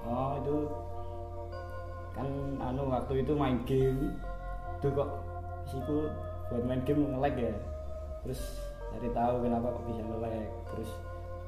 oh 0.00 0.32
itu 0.40 0.56
kan 2.16 2.28
anu 2.60 2.88
waktu 2.88 3.22
itu 3.22 3.32
main 3.36 3.60
game. 3.68 4.16
Tuh 4.80 4.90
kok 4.96 5.10
siku 5.68 6.08
buat 6.48 6.64
main 6.64 6.80
game 6.88 7.04
nge-lag 7.04 7.36
ya. 7.36 7.54
Terus 8.24 8.40
cari 8.90 9.08
tahu 9.12 9.34
kenapa 9.44 9.66
kok 9.76 9.84
bisa 9.88 10.02
nge-lag. 10.04 10.34
Terus 10.72 10.90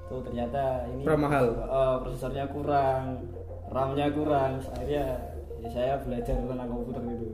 tuh 0.09 0.21
ternyata 0.21 0.85
ini 0.93 1.03
mahal. 1.09 1.47
eh, 1.57 1.97
prosesornya 2.05 2.45
kurang. 2.53 3.25
RAM-nya 3.73 4.13
kurang. 4.13 4.61
Akhirnya 4.61 5.32
ya 5.63 5.69
saya 5.71 5.93
belajar 6.03 6.35
tentang 6.35 6.69
komputer 6.69 7.03
gitu. 7.09 7.27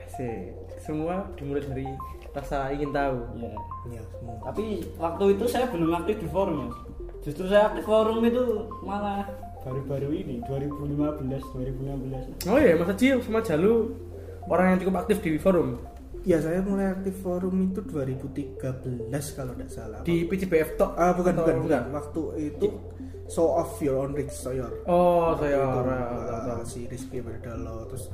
Asik. 0.00 0.52
semua 0.80 1.28
dimulai 1.36 1.60
dari 1.62 1.86
rasa 2.30 2.72
ingin 2.72 2.90
tahu. 2.90 3.16
Ya. 3.36 3.52
Ya 3.90 4.02
semua. 4.12 4.36
Tapi 4.44 4.64
waktu 4.96 5.24
itu 5.34 5.44
saya 5.44 5.66
belum 5.68 5.92
aktif 5.96 6.16
di 6.20 6.28
forum 6.28 6.68
mas. 6.68 6.76
Justru 7.20 7.44
saya 7.48 7.68
aktif 7.68 7.84
forum 7.84 8.20
itu 8.24 8.42
malah 8.80 9.28
baru-baru 9.60 10.08
ini 10.16 10.40
2015 10.48 11.20
2016 11.52 12.48
oh 12.48 12.56
iya 12.56 12.80
masa 12.80 12.96
Cio 12.96 13.20
sama 13.20 13.44
Jalu 13.44 13.92
orang 14.48 14.72
yang 14.72 14.78
cukup 14.80 15.04
aktif 15.04 15.20
di 15.20 15.36
forum? 15.36 15.76
Ya 16.24 16.40
saya 16.40 16.64
mulai 16.64 16.92
aktif 16.92 17.20
forum 17.20 17.68
itu 17.68 17.80
2013 17.84 18.56
kalau 19.36 19.52
tidak 19.52 19.68
salah. 19.68 20.00
Di 20.00 20.24
PCBF 20.24 20.80
Talk 20.80 20.96
ah 20.96 21.12
bukan 21.12 21.32
Atau- 21.36 21.44
bukan 21.44 21.56
bukan. 21.64 21.82
Waktu 21.92 22.22
itu 22.40 22.66
show 23.30 23.54
off 23.54 23.78
your 23.78 24.02
own 24.02 24.12
Rick 24.12 24.34
Sawyer 24.34 24.68
oh 24.90 25.38
itu 25.38 25.62
orang 25.62 26.02
uh, 26.26 26.62
si 26.66 26.90
Rizky 26.90 27.22
Berdalo 27.22 27.86
terus 27.86 28.10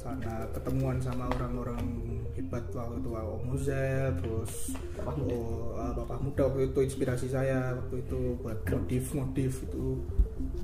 sana 0.00 0.48
ketemuan 0.56 0.96
sama 0.96 1.28
orang-orang 1.36 1.82
hebat 2.32 2.64
waktu 2.72 3.04
itu 3.04 3.10
Om 3.12 3.42
Muzel 3.52 4.08
terus 4.16 4.72
Bapak 4.96 5.14
Muda. 5.20 5.34
oh, 5.36 5.76
uh, 5.76 5.92
Bapak 5.92 6.18
Muda 6.24 6.42
waktu 6.48 6.72
itu 6.72 6.80
inspirasi 6.88 7.26
saya 7.28 7.76
waktu 7.76 8.00
itu 8.00 8.40
buat 8.40 8.58
modif-modif 8.64 9.60
itu. 9.68 10.00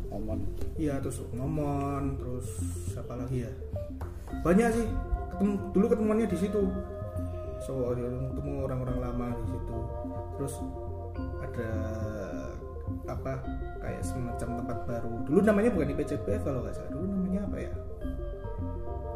Omon 0.08 0.40
iya 0.80 0.96
terus 1.02 1.20
ngomong 1.36 2.16
terus 2.16 2.48
siapa 2.88 3.12
lagi 3.12 3.44
ya? 3.44 3.52
Banyak 4.40 4.68
sih 4.72 4.86
ketemu 5.36 5.52
dulu 5.76 5.86
ketemuannya 5.92 6.26
di 6.32 6.38
situ. 6.40 6.62
So 7.60 7.92
ketemu 7.92 8.52
orang-orang 8.64 8.98
lama 9.04 9.26
di 9.36 9.44
situ. 9.52 9.78
Terus 10.40 10.54
ada 11.44 11.70
apa 13.06 13.32
kayak 13.78 14.02
semacam 14.02 14.48
tempat 14.60 14.78
baru. 14.84 15.12
Dulu 15.24 15.40
namanya 15.40 15.70
bukan 15.70 15.88
IPCBF 15.92 16.42
kalau 16.42 16.60
nggak 16.62 16.74
salah. 16.74 16.90
Dulu 16.90 17.04
namanya 17.06 17.40
apa 17.44 17.56
ya? 17.58 17.72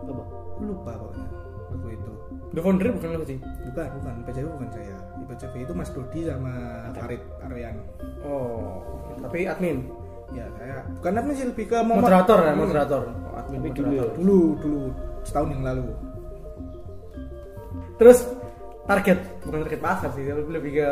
Apa? 0.02 0.24
Lupa 0.60 0.92
pokoknya. 0.96 1.28
Waktu 1.70 1.88
itu. 1.94 2.12
The 2.50 2.60
Founder 2.60 2.88
bukan 2.90 3.08
aku 3.14 3.26
sih? 3.26 3.38
Bukan 3.38 3.88
bukan. 3.96 4.12
IPCB 4.22 4.46
bukan 4.50 4.68
saya. 4.70 4.96
IPCB 5.20 5.54
itu 5.60 5.72
Mas 5.72 5.90
Dodi 5.90 6.20
sama 6.24 6.52
Farid 6.92 7.22
Aryan. 7.42 7.76
Oh 8.22 8.82
tapi 9.18 9.44
admin? 9.44 9.86
Ya 10.30 10.46
saya. 10.54 10.82
Bukan 10.98 11.12
admin 11.14 11.34
sih 11.34 11.46
lebih 11.46 11.66
ke 11.66 11.78
moderator 11.80 12.38
ya 12.40 12.52
Hmm. 12.52 12.60
moderator. 12.60 13.02
Oh, 13.06 13.34
admin 13.36 13.58
Tapi 13.60 13.70
dulu 13.72 13.86
moderator. 13.86 14.06
ya? 14.06 14.16
dulu 14.18 14.38
dulu. 14.58 14.80
Setahun 15.22 15.48
yang 15.50 15.62
lalu. 15.62 15.84
Terus 17.96 18.18
target. 18.84 19.18
Bukan 19.44 19.58
target 19.62 19.80
pasar 19.80 20.10
sih 20.12 20.24
lebih, 20.24 20.50
lebih 20.50 20.72
ke 20.74 20.88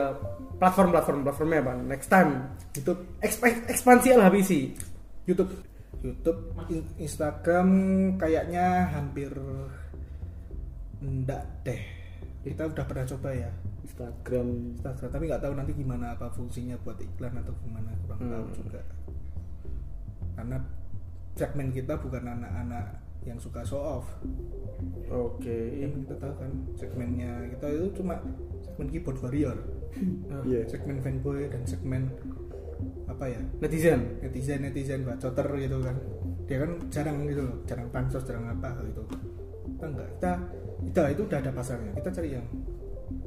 platform 0.59 0.91
platform 0.91 1.19
platformnya 1.23 1.61
apa? 1.63 1.73
Next 1.81 2.09
time 2.09 2.31
YouTube. 2.75 3.01
Exp- 3.19 3.67
ekspansi 3.67 4.09
LHPC 4.13 4.51
YouTube. 5.25 5.51
YouTube 5.99 6.41
In- 6.69 6.95
Instagram 7.01 7.69
kayaknya 8.19 8.93
hampir 8.93 9.31
enggak 10.99 11.43
deh. 11.63 11.83
Kita 12.43 12.67
udah 12.67 12.85
pernah 12.87 13.07
coba 13.09 13.31
ya? 13.35 13.51
Instagram. 13.83 14.47
Instagram 14.77 15.11
tapi 15.11 15.25
nggak 15.27 15.43
tahu 15.43 15.53
nanti 15.55 15.73
gimana 15.75 16.15
apa 16.15 16.31
fungsinya 16.31 16.77
buat 16.83 16.99
iklan 16.99 17.35
atau 17.39 17.55
gimana 17.63 17.91
kurang 18.05 18.21
Hmm. 18.21 18.31
tahu 18.31 18.47
juga. 18.63 18.81
Karena 20.35 20.57
segmen 21.35 21.69
kita 21.71 21.95
bukan 21.99 22.25
anak-anak 22.27 22.87
yang 23.27 23.39
suka 23.41 23.65
show 23.67 23.81
off. 23.81 24.07
Oke. 25.11 25.81
Yang 25.81 26.07
kita 26.07 26.15
tahu 26.21 26.35
kan 26.39 26.51
segmennya 26.79 27.33
kita 27.57 27.67
itu 27.75 27.87
cuma 28.03 28.21
segmen 28.63 28.87
keyboard 28.93 29.19
warrior. 29.25 29.59
Iya. 30.47 30.63
segmen 30.69 31.03
fanboy 31.03 31.51
dan 31.51 31.67
segmen 31.67 32.13
apa 33.11 33.25
ya? 33.27 33.41
Netizen. 33.59 34.23
Netizen 34.23 34.63
netizen 34.63 35.03
bacoter 35.03 35.49
gitu 35.59 35.83
kan. 35.83 35.97
Dia 36.47 36.63
kan 36.63 36.71
jarang 36.89 37.27
gitu 37.27 37.43
loh 37.45 37.57
jarang 37.67 37.89
pansos 37.91 38.23
jarang 38.23 38.47
apa 38.47 38.79
gitu. 38.87 39.03
Kita 39.75 39.85
enggak 39.91 40.09
kita 40.19 40.33
kita 40.87 41.03
itu 41.17 41.23
udah 41.27 41.39
ada 41.43 41.51
pasarnya. 41.51 41.93
Kita 41.99 42.11
cari 42.15 42.31
yang 42.39 42.47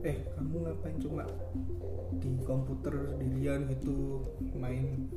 eh 0.01 0.17
kamu 0.37 0.55
ngapain 0.65 0.97
cuma 1.01 1.25
di 2.21 2.31
komputer 2.45 2.93
sendirian 3.17 3.65
gitu 3.69 4.25
main 4.57 5.09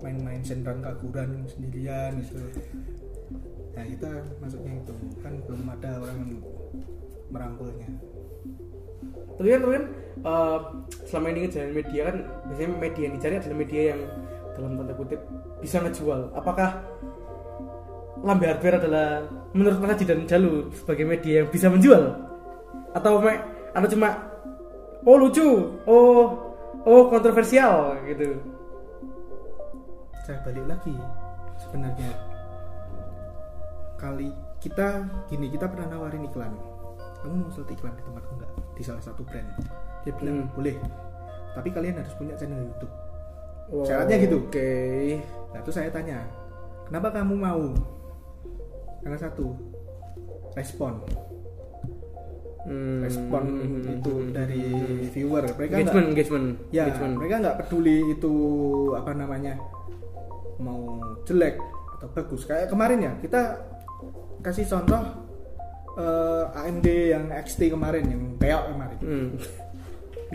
main-main 0.00 0.42
senran 0.44 0.82
kaguran 0.82 1.46
sendirian 1.46 2.18
gitu. 2.22 2.40
Nah 3.74 3.84
kita 3.84 4.10
masuknya 4.38 4.80
itu. 4.80 4.94
Kan 5.20 5.34
belum 5.46 5.62
ada 5.70 5.90
orang 6.00 6.16
yang 6.24 6.40
merangkulnya. 7.30 7.88
Tapi 9.34 9.48
kan 9.50 9.62
eh, 10.24 10.58
selama 11.10 11.26
ini 11.34 11.38
ngejalanin 11.46 11.74
media 11.74 12.00
kan 12.06 12.16
biasanya 12.50 12.70
media 12.78 13.02
yang 13.02 13.14
dicari 13.18 13.34
adalah 13.38 13.58
media 13.58 13.82
yang 13.94 14.00
dalam 14.54 14.72
tanda 14.78 14.94
kutip 14.94 15.20
bisa 15.58 15.76
ngejual. 15.82 16.20
Apakah 16.38 16.70
Lambe 18.24 18.48
Hardware 18.48 18.80
adalah 18.80 19.08
menurut 19.52 19.76
Mas 19.82 19.90
Haji 19.98 20.04
dan 20.08 20.20
Jalu 20.24 20.72
sebagai 20.72 21.04
media 21.04 21.44
yang 21.44 21.48
bisa 21.50 21.66
menjual? 21.68 22.14
Atau 22.94 23.18
me, 23.18 23.36
atau 23.74 23.88
cuma 23.90 24.08
oh 25.04 25.16
lucu 25.18 25.76
oh 25.84 26.22
oh 26.86 27.02
kontroversial 27.10 27.98
gitu 28.06 28.53
saya 30.24 30.40
balik 30.40 30.64
lagi 30.64 30.96
sebenarnya. 31.60 32.10
Kali 33.94 34.28
kita 34.58 35.04
gini 35.28 35.52
kita 35.52 35.68
pernah 35.68 35.92
nawarin 35.92 36.24
iklan. 36.24 36.52
Kamu 37.20 37.44
mau 37.44 37.50
slot 37.52 37.68
iklan 37.68 37.92
di 37.92 38.02
tempatku 38.02 38.32
enggak 38.36 38.50
di 38.72 38.82
salah 38.82 39.04
satu 39.04 39.20
brand. 39.20 39.48
Dia 40.04 40.12
bilang 40.16 40.48
Hmm. 40.48 40.52
boleh. 40.56 40.76
Tapi 41.52 41.68
kalian 41.70 42.00
harus 42.00 42.16
punya 42.16 42.34
channel 42.34 42.64
YouTube. 42.64 42.92
Syaratnya 43.84 44.16
gitu. 44.20 44.36
oke. 44.44 44.72
Nah 45.52 45.58
itu 45.60 45.70
saya 45.72 45.88
tanya 45.88 46.24
kenapa 46.84 47.12
kamu 47.12 47.34
mau? 47.36 47.64
Karena 49.00 49.18
satu 49.20 49.52
respon. 50.56 51.04
Hmm, 52.64 53.04
respon 53.04 53.44
hmm, 53.44 54.00
itu 54.00 54.12
hmm, 54.24 54.32
dari 54.32 54.64
hmm. 54.72 55.12
viewer. 55.12 55.44
Mereka 55.52 55.72
engagement 55.76 55.92
nggak- 55.92 56.12
engagement. 56.16 56.46
Ya 56.72 56.82
engagement. 56.88 57.14
mereka 57.20 57.34
nggak 57.44 57.56
peduli 57.60 57.96
itu 58.08 58.34
apa 58.96 59.12
namanya 59.12 59.52
mau 60.60 61.00
jelek 61.24 61.56
atau 61.98 62.08
bagus. 62.12 62.42
Kayak 62.46 62.70
kemarin 62.70 62.98
ya 63.00 63.12
kita 63.18 63.40
kasih 64.44 64.66
contoh 64.68 65.02
eh, 65.98 66.44
AMD 66.60 66.86
yang 66.86 67.24
XT 67.32 67.72
kemarin 67.72 68.04
yang 68.06 68.22
peok 68.36 68.64
kemarin. 68.74 68.98
Hmm. 69.00 69.28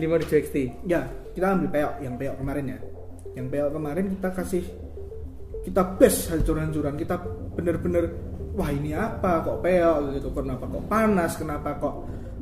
di 0.00 0.26
XT 0.26 0.56
ya 0.88 1.04
kita 1.36 1.46
ambil 1.52 1.68
peok 1.70 1.94
yang 2.02 2.14
peok 2.16 2.36
kemarin 2.40 2.64
ya. 2.76 2.78
Yang 3.38 3.46
peok 3.52 3.70
kemarin 3.76 4.04
kita 4.18 4.28
kasih 4.34 4.64
kita 5.60 5.82
best 6.00 6.32
hancuran-hancuran 6.32 6.96
kita 6.96 7.20
bener-bener 7.52 8.04
wah 8.56 8.70
ini 8.72 8.96
apa? 8.96 9.44
Kok 9.44 9.60
peok? 9.62 9.96
Gitu. 10.16 10.28
Kenapa 10.32 10.64
kok 10.66 10.84
panas? 10.88 11.32
Kenapa 11.36 11.76
kok 11.78 11.94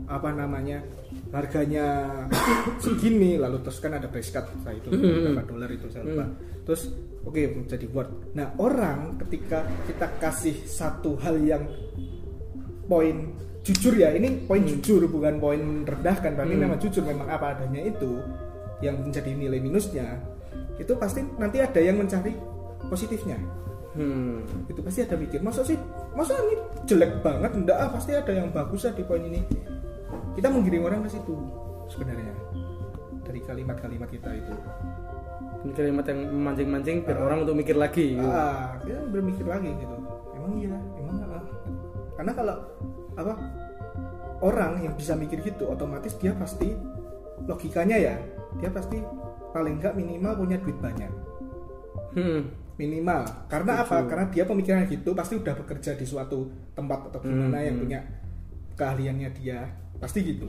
apa 0.08 0.32
namanya 0.32 0.80
harganya 1.28 1.87
segini 2.85 3.37
lalu 3.37 3.61
terus 3.61 3.78
kan 3.78 3.92
ada 3.92 4.08
price 4.08 4.32
cut 4.32 4.49
saya 4.64 4.80
itu 4.80 4.88
berapa 4.88 5.44
dolar 5.44 5.68
itu 5.68 5.87
saya 5.92 6.04
lupa. 6.04 6.25
Terus 6.64 6.82
oke 7.25 7.42
jadi 7.68 7.87
worth. 7.92 8.32
Nah 8.32 8.56
orang 8.56 9.20
ketika 9.26 9.64
kita 9.85 10.06
kasih 10.20 10.56
satu 10.64 11.20
hal 11.20 11.37
yang 11.40 11.64
poin 12.88 13.37
jujur 13.61 13.92
ya 13.92 14.16
ini 14.16 14.49
poin 14.49 14.64
jujur 14.64 15.04
bukan 15.06 15.37
poin 15.37 15.61
merendahkan 15.85 16.32
tapi 16.32 16.56
Hmm. 16.56 16.62
memang 16.64 16.78
jujur 16.80 17.04
memang 17.04 17.28
apa 17.28 17.52
adanya 17.52 17.85
itu 17.85 18.16
yang 18.80 18.97
menjadi 19.04 19.35
nilai 19.35 19.61
minusnya 19.61 20.16
itu 20.78 20.94
pasti 20.97 21.20
nanti 21.37 21.58
ada 21.61 21.80
yang 21.82 21.99
mencari 21.99 22.32
positifnya. 22.88 23.37
Hmm. 23.99 24.47
itu 24.70 24.78
pasti 24.78 25.02
ada 25.02 25.18
mikir 25.18 25.42
masa 25.42 25.66
sih 25.66 25.75
masa 26.14 26.38
ini 26.47 26.54
jelek 26.87 27.18
banget? 27.18 27.50
Enggak 27.52 27.76
ah 27.82 27.88
pasti 27.90 28.14
ada 28.14 28.30
yang 28.30 28.49
bagus 28.49 28.87
lah 28.87 28.94
di 28.94 29.02
poin 29.02 29.20
ini 29.20 29.42
kita 30.38 30.47
menggiring 30.47 30.85
orang 30.87 31.00
ke 31.02 31.11
situ 31.11 31.35
sebenarnya 31.90 32.30
dari 33.26 33.40
kalimat-kalimat 33.42 34.07
kita 34.09 34.30
itu 34.33 34.54
Ini 35.59 35.75
kalimat 35.75 36.07
yang 36.07 36.21
memancing-mancing 36.30 37.02
biar 37.02 37.18
orang 37.18 37.42
untuk 37.42 37.59
mikir 37.59 37.75
lagi 37.75 38.14
gitu. 38.14 38.23
ah 38.23 38.78
kita 38.78 39.02
berpikir 39.11 39.42
lagi 39.42 39.75
gitu 39.75 39.97
emang 40.38 40.52
iya 40.54 40.78
emang 40.95 41.16
ah. 41.26 41.42
karena 42.14 42.33
kalau 42.33 42.57
apa 43.18 43.33
orang 44.38 44.78
yang 44.78 44.95
bisa 44.95 45.18
mikir 45.18 45.42
gitu 45.42 45.66
otomatis 45.66 46.14
dia 46.14 46.30
pasti 46.38 46.78
logikanya 47.42 47.99
ya 47.99 48.14
dia 48.62 48.71
pasti 48.71 49.02
paling 49.50 49.83
nggak 49.83 49.99
minimal 49.99 50.38
punya 50.38 50.57
duit 50.62 50.78
banyak 50.78 51.11
Hmm. 52.09 52.50
minimal 52.78 53.21
karena 53.50 53.85
apa 53.85 54.07
karena 54.07 54.25
dia 54.33 54.47
pemikiran 54.47 54.87
gitu 54.87 55.12
pasti 55.12 55.37
udah 55.37 55.52
bekerja 55.59 55.92
di 55.92 56.07
suatu 56.07 56.49
tempat 56.73 57.11
atau 57.12 57.21
gimana 57.21 57.59
Hmm, 57.59 57.66
yang 57.66 57.76
hmm. 57.76 57.83
punya 57.85 58.00
keahliannya 58.78 59.28
dia 59.35 59.66
pasti 59.99 60.25
gitu. 60.25 60.49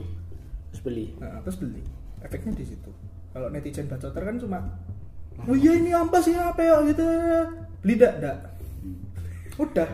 Terus 0.74 0.82
beli. 0.86 1.06
Nah, 1.18 1.42
terus 1.42 1.58
beli. 1.58 1.82
Efeknya 2.22 2.54
di 2.54 2.66
situ. 2.66 2.92
Kalau 3.34 3.48
netizen 3.54 3.86
bacoter 3.86 4.22
kan 4.26 4.36
cuma 4.42 4.58
oh 5.48 5.56
iya 5.56 5.78
ini 5.78 5.94
ampas 5.94 6.26
ya 6.28 6.52
apa 6.52 6.62
ya? 6.62 6.76
gitu. 6.90 7.06
Beli 7.82 7.96
dak 7.98 8.14
dak 8.22 8.38
udah. 9.60 9.90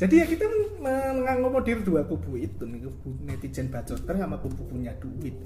Jadi 0.00 0.14
ya 0.16 0.24
kita 0.24 0.48
men- 0.48 0.80
men- 0.80 1.14
mengakomodir 1.20 1.84
dua 1.84 2.00
kubu 2.08 2.40
itu 2.40 2.64
nih 2.64 2.88
kubu 2.88 3.12
netizen 3.28 3.68
bacoter 3.68 4.16
sama 4.16 4.40
kubu 4.40 4.64
punya 4.64 4.96
duit. 4.96 5.36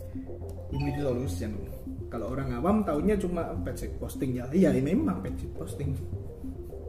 Ini 0.70 1.02
solution. 1.02 1.58
Kalau 2.06 2.30
orang 2.30 2.54
awam 2.54 2.86
taunya 2.86 3.18
cuma 3.18 3.50
page 3.66 3.90
posting 3.98 4.38
ya. 4.38 4.46
Iya 4.54 4.70
ini 4.78 4.94
memang 4.94 5.18
page 5.22 5.50
posting. 5.58 5.90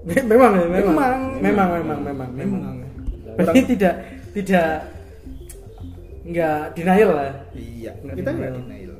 Memang 0.05 0.53
ya, 0.53 0.69
memang. 0.69 0.93
Memang. 0.93 1.21
memang 1.41 1.69
memang 1.81 1.99
memang 2.05 2.29
memang. 2.29 2.29
memang. 2.37 2.75
Berarti 3.41 3.61
tidak 3.73 3.93
tidak 4.37 4.85
nggak 6.25 6.73
denial 6.73 7.11
lah. 7.13 7.31
Iya 7.53 7.91
Nggak 8.01 8.15
kita 8.17 8.29
nggak 8.33 8.53
denial. 8.57 8.95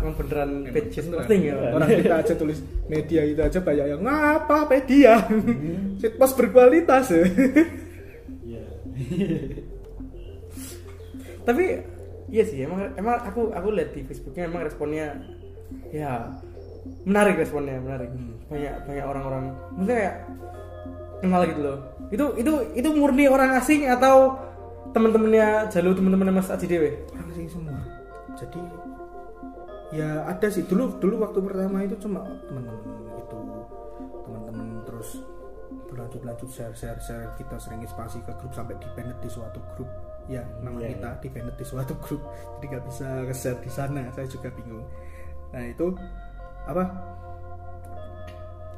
memang 0.00 0.14
beneran 0.16 0.50
page 0.72 0.96
posting 0.96 1.40
ya? 1.44 1.54
Orang 1.76 1.88
kita 2.00 2.14
aja 2.24 2.32
tulis 2.32 2.58
media 2.88 3.20
itu 3.20 3.40
aja 3.42 3.58
banyak 3.60 3.86
yang 3.90 4.00
ngapa 4.00 4.58
media? 4.70 5.12
Shit 6.00 6.14
post 6.16 6.38
berkualitas 6.40 7.10
ya. 7.12 7.20
Iya. 8.40 8.62
Tapi 11.44 11.64
iya 12.30 12.44
sih 12.46 12.62
emang 12.62 12.94
emang 12.94 13.16
aku 13.26 13.50
aku 13.50 13.68
lihat 13.74 13.90
di 13.92 14.06
Facebooknya 14.06 14.46
emang 14.46 14.62
responnya 14.62 15.18
ya 15.90 16.30
menarik 17.04 17.36
responnya 17.36 17.76
menarik. 17.80 18.08
Banyak 18.48 18.74
banyak 18.86 19.04
orang-orang 19.04 19.44
maksudnya 19.74 19.96
kayak 19.98 20.16
kenal 21.20 21.42
gitu 21.44 21.60
loh. 21.60 21.78
Itu 22.08 22.24
itu 22.38 22.52
itu 22.72 22.88
murni 22.94 23.28
orang 23.28 23.58
asing 23.58 23.84
atau 23.84 24.38
teman-temannya 24.90 25.70
jalur 25.70 25.92
teman-temannya 25.94 26.34
Mas 26.34 26.50
Aji 26.50 26.66
Dewe 26.66 26.90
orang 27.14 27.28
asing 27.30 27.48
semua. 27.48 27.78
Jadi 28.34 28.60
ya 29.94 30.24
ada 30.26 30.46
sih. 30.50 30.64
Dulu 30.66 30.98
dulu 30.98 31.22
waktu 31.22 31.38
pertama 31.44 31.84
itu 31.84 31.94
cuma 32.00 32.24
teman-teman 32.48 32.80
itu. 33.14 33.38
Teman-teman 34.26 34.66
terus 34.88 35.22
berlanjut 35.86 36.22
lanjut 36.22 36.48
share 36.50 36.74
share 36.74 36.98
share 37.02 37.34
kita 37.34 37.58
sering 37.58 37.82
inspirasi 37.82 38.18
ke 38.22 38.32
grup 38.38 38.50
sampai 38.54 38.74
di 38.78 38.86
di 39.22 39.28
suatu 39.30 39.58
grup 39.74 39.90
ya 40.30 40.42
nama 40.62 40.78
Iya. 40.78 40.94
kita 40.94 41.10
di 41.22 41.28
di 41.54 41.64
suatu 41.66 41.94
grup. 42.02 42.22
Jadi 42.58 42.64
nggak 42.70 42.84
bisa 42.86 43.06
nge-share 43.26 43.58
di 43.62 43.70
sana. 43.70 44.02
Saya 44.14 44.26
juga 44.26 44.48
bingung. 44.54 44.86
Nah 45.54 45.64
itu 45.66 45.86
apa? 46.66 46.84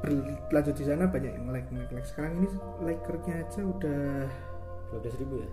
Berlanjut 0.02 0.74
di 0.74 0.84
sana 0.84 1.06
banyak 1.06 1.30
yang 1.30 1.46
like 1.48 1.68
like 1.70 1.92
like 1.94 2.08
sekarang 2.08 2.42
ini 2.42 2.48
likernya 2.82 3.46
aja 3.46 3.60
udah 3.62 4.26
dua 4.90 4.98
belas 4.98 5.14
ribu 5.14 5.38
ya 5.40 5.50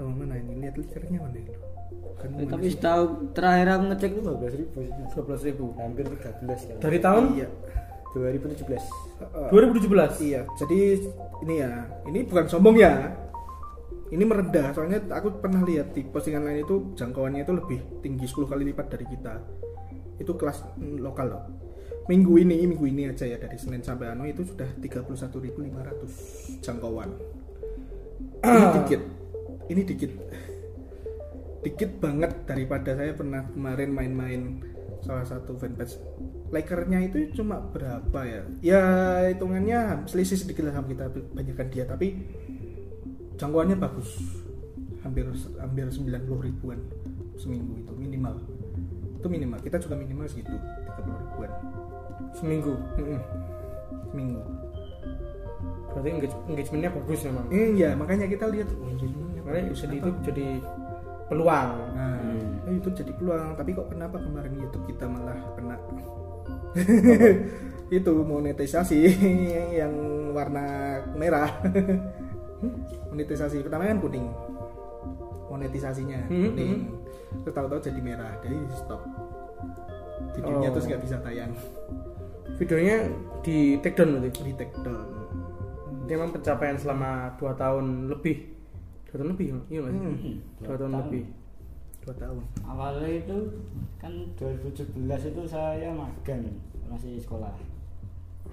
oh, 0.00 0.10
mana 0.12 0.34
ini? 0.36 0.52
Lihat 0.64 0.76
likernya 0.76 1.18
mana 1.20 1.38
itu 1.40 1.52
kan 2.16 2.28
Eh, 2.40 2.48
tapi 2.48 2.66
setahu 2.72 3.30
terakhir 3.36 3.66
aku 3.76 3.84
ngecek 3.92 4.10
itu 4.16 4.20
dua 4.24 4.36
belas 4.40 4.54
ribu 4.56 4.76
sih. 4.82 4.92
Dua 5.12 5.24
belas 5.24 5.40
ribu. 5.44 5.64
Hampir 5.76 6.04
tiga 6.16 6.30
belas 6.40 6.60
ya 6.64 6.74
dari 6.80 6.98
tahun? 6.98 7.24
Iya. 7.36 7.48
dua 8.16 8.32
ribu 8.32 8.48
tujuh 8.48 8.64
belas. 8.64 8.84
Uh, 9.36 9.52
2017 9.52 10.24
Iya, 10.24 10.40
jadi 10.56 10.80
ini 11.44 11.54
ya, 11.60 11.84
ini 12.08 12.24
bukan 12.24 12.48
sombong 12.48 12.80
ya. 12.80 13.12
Ini 14.08 14.24
merendah, 14.24 14.72
soalnya 14.72 15.04
aku 15.12 15.36
pernah 15.36 15.60
lihat 15.66 15.92
di 15.92 16.00
postingan 16.06 16.48
lain 16.48 16.64
itu 16.64 16.96
jangkauannya 16.96 17.44
itu 17.44 17.52
lebih 17.52 17.78
tinggi 18.00 18.24
10 18.24 18.48
kali 18.48 18.62
lipat 18.72 18.86
dari 18.88 19.04
kita. 19.04 19.34
Itu 20.16 20.32
kelas 20.32 20.64
mm, 20.80 20.96
lokal 21.04 21.26
loh. 21.28 21.44
Minggu 22.08 22.40
ini, 22.40 22.64
minggu 22.64 22.86
ini 22.88 23.10
aja 23.10 23.28
ya 23.28 23.36
dari 23.36 23.58
Senin 23.60 23.84
sampai 23.84 24.14
Anu 24.14 24.24
itu 24.24 24.48
sudah 24.48 24.68
31.500 24.80 26.64
jangkauan. 26.64 27.10
Ini 28.46 28.66
dikit. 28.80 29.00
Ini 29.66 29.82
dikit. 29.82 30.12
Dikit 31.66 31.90
banget 31.98 32.46
daripada 32.46 32.94
saya 32.94 33.12
pernah 33.14 33.42
kemarin 33.50 33.90
main-main 33.90 34.40
salah 35.02 35.26
satu 35.26 35.58
fanpage. 35.58 35.98
Likernya 36.54 37.10
itu 37.10 37.34
cuma 37.34 37.58
berapa 37.58 38.20
ya? 38.22 38.42
Ya 38.62 38.82
hitungannya 39.34 40.06
selisih 40.06 40.38
sedikit 40.38 40.70
lah 40.70 40.78
kita 40.86 41.10
banyakkan 41.34 41.66
dia 41.70 41.84
tapi 41.86 42.22
jangkauannya 43.34 43.78
bagus. 43.78 44.10
Hampir 45.02 45.26
hampir 45.58 45.86
90 45.86 46.46
ribuan 46.50 46.78
seminggu 47.38 47.78
itu 47.82 47.92
minimal. 47.94 48.34
Itu 49.18 49.26
minimal. 49.26 49.58
Kita 49.62 49.78
juga 49.82 49.94
minimal 49.98 50.26
segitu 50.30 50.54
30 50.54 51.02
ribuan. 51.02 51.50
Seminggu? 52.34 52.74
Mm-mm. 52.98 53.20
seminggu. 54.06 54.40
Berarti 55.92 56.08
engage- 56.12 56.42
engagementnya 56.48 56.90
bagus 56.92 57.20
memang? 57.24 57.44
Eh, 57.48 57.68
ya 57.74 57.90
makanya 57.96 58.26
kita 58.28 58.44
lihat 58.52 58.68
oh, 58.70 58.92
jadi 59.46 59.96
Apa? 59.96 60.06
itu 60.06 60.10
jadi 60.24 60.46
peluang 61.26 61.70
Nah, 61.92 62.18
Hmm. 62.66 62.74
itu 62.74 62.88
jadi 62.92 63.12
peluang. 63.12 63.54
Tapi 63.54 63.70
kok 63.72 63.88
kenapa 63.88 64.18
kemarin 64.18 64.52
YouTube 64.56 64.84
kita 64.86 65.06
malah 65.06 65.38
kena 65.54 65.76
itu 67.88 68.12
monetisasi 68.12 68.98
yang 69.72 69.94
warna 70.30 70.66
merah. 71.14 71.48
monetisasi 73.10 73.62
pertama 73.62 73.86
kan 73.86 73.98
kuning. 73.98 74.26
Monetisasinya 75.46 76.26
Hmm, 76.26 76.52
kuning. 76.52 76.72
Terus 77.42 77.54
tahu-tahu 77.54 77.80
jadi 77.80 78.00
merah, 78.00 78.32
jadi 78.40 78.56
di 78.56 78.76
stop. 78.76 79.02
Videonya 80.32 80.68
Oh. 80.68 80.72
terus 80.74 80.86
nggak 80.86 81.02
bisa 81.02 81.16
tayang 81.18 81.52
videonya 82.56 83.12
di 83.42 83.76
take 83.78 83.92
down 83.94 84.16
berarti 84.16 84.40
di 84.42 84.52
take 84.54 84.72
down. 84.80 85.04
memang 86.06 86.30
pencapaian 86.30 86.72
selama 86.74 87.36
2 87.36 87.52
tahun 87.52 87.84
lebih 88.08 88.55
2 89.16 89.20
tahun 89.24 89.30
lebih 89.32 89.46
iya 89.72 89.78
nggak 89.80 89.92
sih? 89.96 90.00
Hmm, 90.04 90.36
dua 90.60 90.76
tahun 90.76 90.92
lebih. 91.00 91.24
dua 92.04 92.14
tahun. 92.20 92.42
awalnya 92.68 93.10
itu 93.16 93.38
kan 93.96 94.12
2017 94.36 95.32
itu 95.32 95.42
saya 95.48 95.88
magang 95.90 96.44
masih 96.86 97.16
sekolah. 97.18 97.56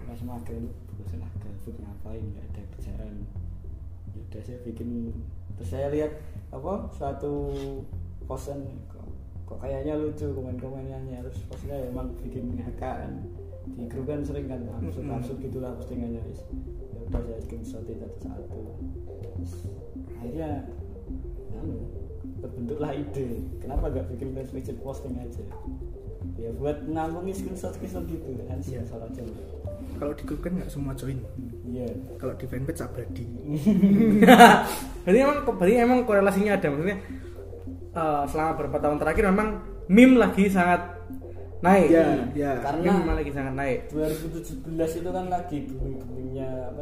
Masih 0.07 0.25
magang 0.25 0.63
itu 0.63 0.71
bosan 1.03 1.19
lah 1.19 1.31
gabut 1.41 1.75
ngapain 1.83 2.23
nggak 2.23 2.45
ada 2.53 2.61
kerjaan 2.77 3.13
ya 4.13 4.19
udah 4.29 4.41
saya 4.45 4.57
bikin 4.61 4.89
terus 5.57 5.69
saya 5.73 5.87
lihat 5.89 6.11
apa 6.53 6.85
suatu 6.93 7.33
posan 8.29 8.61
kok, 8.89 9.05
kok 9.49 9.57
kayaknya 9.61 9.97
lucu 9.97 10.29
komen-komennya 10.31 11.21
terus 11.25 11.41
posnya 11.49 11.75
emang 11.89 12.13
bikin 12.21 12.53
ngakak 12.53 13.05
kan 13.05 13.13
di 13.73 13.89
grup 13.89 14.05
kan 14.05 14.21
sering 14.21 14.45
kan 14.45 14.61
absurd 14.79 15.07
absurd 15.07 15.37
gitulah 15.39 15.71
postingannya 15.79 16.21
wis. 16.29 16.45
Ya 16.93 16.99
udah 17.09 17.21
saya 17.25 17.39
screenshot 17.41 17.83
satu-satu 17.87 18.59
Terus 19.33 19.53
akhirnya 20.23 20.49
anu 21.53 21.75
terbentuklah 22.39 22.91
ide 22.91 23.27
kenapa 23.57 23.85
gak 23.89 24.07
bikin 24.09 24.31
fanpage 24.31 24.71
posting 24.79 25.15
aja 25.15 25.43
ya 26.35 26.49
buat 26.53 26.77
nampungin 26.85 27.31
screenshot 27.31 27.71
screenshot 27.71 28.03
gitu 28.05 28.23
kan 28.41 28.57
Iya. 28.57 28.81
salah 28.83 29.05
aja 29.05 29.21
Kalau 29.93 30.11
di 30.11 30.23
grup 30.23 30.41
kan 30.41 30.51
nggak 30.53 30.67
semua 30.67 30.91
join. 30.93 31.19
iya 31.63 31.85
Kalau 32.17 32.33
di 32.33 32.45
fanpage 32.45 32.81
abadi. 32.81 33.23
berarti 35.03 35.19
emang 35.19 35.37
berarti 35.45 35.73
emang 35.77 35.99
korelasinya 36.03 36.51
ada 36.53 36.67
maksudnya 36.67 36.97
eh, 37.93 38.23
selama 38.25 38.51
beberapa 38.53 38.77
tahun 38.79 38.97
terakhir 38.97 39.23
memang 39.29 39.49
meme 39.85 40.15
lagi 40.17 40.47
sangat 40.47 40.81
naik 41.59 41.87
Ya, 41.89 42.07
ya. 42.33 42.51
Karena- 42.59 42.91
meme 42.95 43.13
lagi 43.13 43.31
sangat 43.31 43.53
naik 43.53 43.79
2017 43.89 44.63
itu 44.97 45.09
kan 45.09 45.25
lagi 45.27 45.57
booming 45.65 45.95
boomingnya 45.97 46.01
apa 46.01 46.22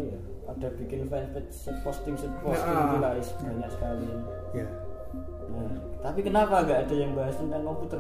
ya 0.03 0.19
ada 0.47 0.67
bikin 0.73 1.05
fanpage 1.05 1.53
posting 1.81 2.15
posting 2.15 2.31
Nah. 2.67 2.81
gitu 2.85 2.97
lah 2.97 3.11
is- 3.15 3.35
banyak 3.37 3.69
sekali 3.69 4.07
Ya. 4.51 4.67
nah, 5.47 5.71
tapi 6.01 6.19
kenapa 6.21 6.63
gak 6.63 6.79
ada 6.85 6.95
yang 6.97 7.11
bahas 7.11 7.35
tentang 7.35 7.61
komputer 7.61 7.99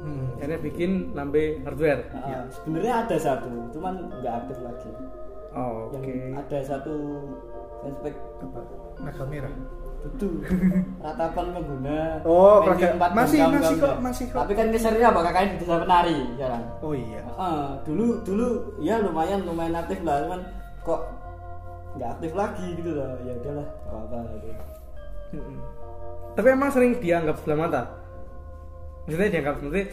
Hmm. 0.00 0.32
akhirnya 0.34 0.60
bikin 0.60 0.90
lambe 1.12 1.60
hardware 1.60 2.08
Ah, 2.14 2.48
sebenarnya 2.50 3.04
ada 3.04 3.16
satu 3.16 3.48
cuman 3.70 3.94
nggak 4.14 4.34
aktif 4.34 4.56
lagi 4.60 4.90
oh, 5.52 5.88
oke 5.88 6.00
yang 6.00 6.32
ada 6.34 6.58
satu 6.58 6.92
fanspage 7.78 8.16
Apa? 8.40 8.60
Naga 8.98 9.24
merah. 9.26 9.52
itu 10.00 10.28
ratapan 11.04 11.46
pengguna 11.52 12.24
Oh, 12.24 12.64
dan 12.64 12.96
masih- 13.12 13.44
masih 13.44 13.76
kok, 13.78 13.96
masih 14.00 14.24
kok. 14.26 14.38
tapi 14.38 14.52
kan 14.54 14.66
kesernya 14.70 15.08
bakal 15.10 15.28
kayak 15.30 15.48
di 15.50 15.56
desa 15.58 15.76
penari 15.78 16.16
sekarang 16.32 16.62
Oh 16.80 16.92
iya. 16.94 17.20
Ah, 17.30 17.76
dulu 17.82 18.20
dulu 18.22 18.48
ya 18.78 18.96
lumayan 18.98 19.44
lumayan 19.44 19.76
aktif 19.76 20.00
lah 20.00 20.24
cuman 20.24 20.40
kok 20.80 21.00
nggak 22.00 22.10
aktif 22.16 22.32
lagi 22.32 22.66
gitu 22.74 22.90
loh 22.90 23.12
ya 23.20 23.32
udahlah 23.36 23.68
apa 23.84 23.96
apa 24.00 24.18
gitu. 24.34 24.48
Tapi 26.32 26.48
emang 26.48 26.70
sering 26.72 26.96
dianggap 26.96 27.36
sebelah 27.38 27.58
mata 27.60 27.82
maksudnya 29.04 29.28
dianggap 29.30 29.54
maksudnya 29.58 29.84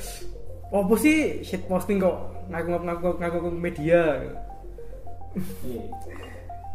oh 0.72 0.82
apa 0.82 0.96
sih 0.96 1.18
shit 1.42 1.68
posting 1.68 2.00
kok 2.00 2.16
ngaku 2.48 2.70
ngaku 2.80 2.84
ngaku, 2.88 3.08
ngaku 3.20 3.50
media 3.52 4.02
Iya. 5.62 5.84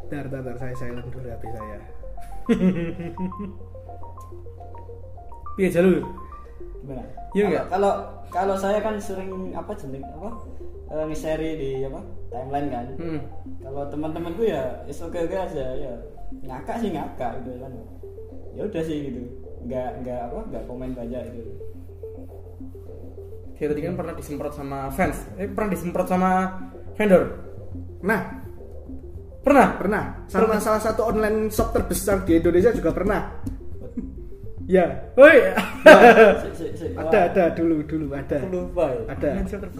Bentar, 0.06 0.28
bentar, 0.28 0.40
bentar, 0.44 0.56
saya 0.60 0.74
silent 0.76 1.08
dulu 1.08 1.24
HP 1.24 1.42
saya. 1.50 1.78
Piye 5.52 5.68
jalur? 5.68 5.98
Gimana? 6.82 7.02
Iya 7.32 7.42
Kalau- 7.42 7.50
nggak? 7.50 7.64
Kalau 7.68 7.92
kalau 8.30 8.54
saya 8.54 8.78
kan 8.78 8.94
sering 8.96 9.30
apa 9.52 9.72
jeneng 9.74 10.04
apa 10.06 10.30
eh, 10.90 11.04
nge-share 11.06 11.50
di 11.58 11.70
apa 11.86 12.00
timeline 12.32 12.68
kan. 12.72 12.86
Hmm. 12.98 13.20
Kalau 13.62 13.82
teman-temanku 13.92 14.42
ya 14.48 14.82
is 14.88 14.98
oke 14.98 15.18
oke 15.18 15.36
aja 15.36 15.64
ya 15.78 15.92
ngakak 16.42 16.76
sih 16.80 16.90
ngakak 16.90 17.30
gitu 17.44 17.50
kan. 17.62 17.72
Ya 18.56 18.62
udah 18.66 18.82
sih 18.82 18.96
gitu. 19.12 19.20
Nggak 19.68 19.90
nggak 20.02 20.20
apa 20.32 20.40
nggak 20.50 20.64
komen 20.66 20.90
banyak 20.96 21.22
gitu. 21.36 21.52
Dia 23.62 23.70
tadi 23.70 23.82
kan 23.86 23.94
pernah 23.94 24.14
disemprot 24.18 24.54
sama 24.58 24.90
fans. 24.90 25.22
Eh 25.38 25.46
pernah 25.46 25.70
disemprot 25.70 26.08
sama 26.10 26.30
vendor. 26.98 27.22
Nah, 28.02 28.42
Pernah? 29.42 29.74
pernah. 29.74 30.02
Sama 30.30 30.54
salah 30.62 30.78
satu 30.78 31.02
online 31.02 31.50
shop 31.50 31.74
terbesar 31.74 32.22
di 32.22 32.38
Indonesia 32.38 32.70
juga 32.70 32.94
pernah. 32.94 33.42
Ya, 34.72 34.88
Woi. 35.20 35.36
Si- 36.40 36.54
si- 36.56 36.72
si- 36.80 36.96
ada 36.96 37.28
ada 37.28 37.44
dulu 37.52 37.84
dulu 37.84 38.16
ada. 38.16 38.40
lupa 38.48 38.88
ya. 38.88 39.04
Ada. 39.12 39.28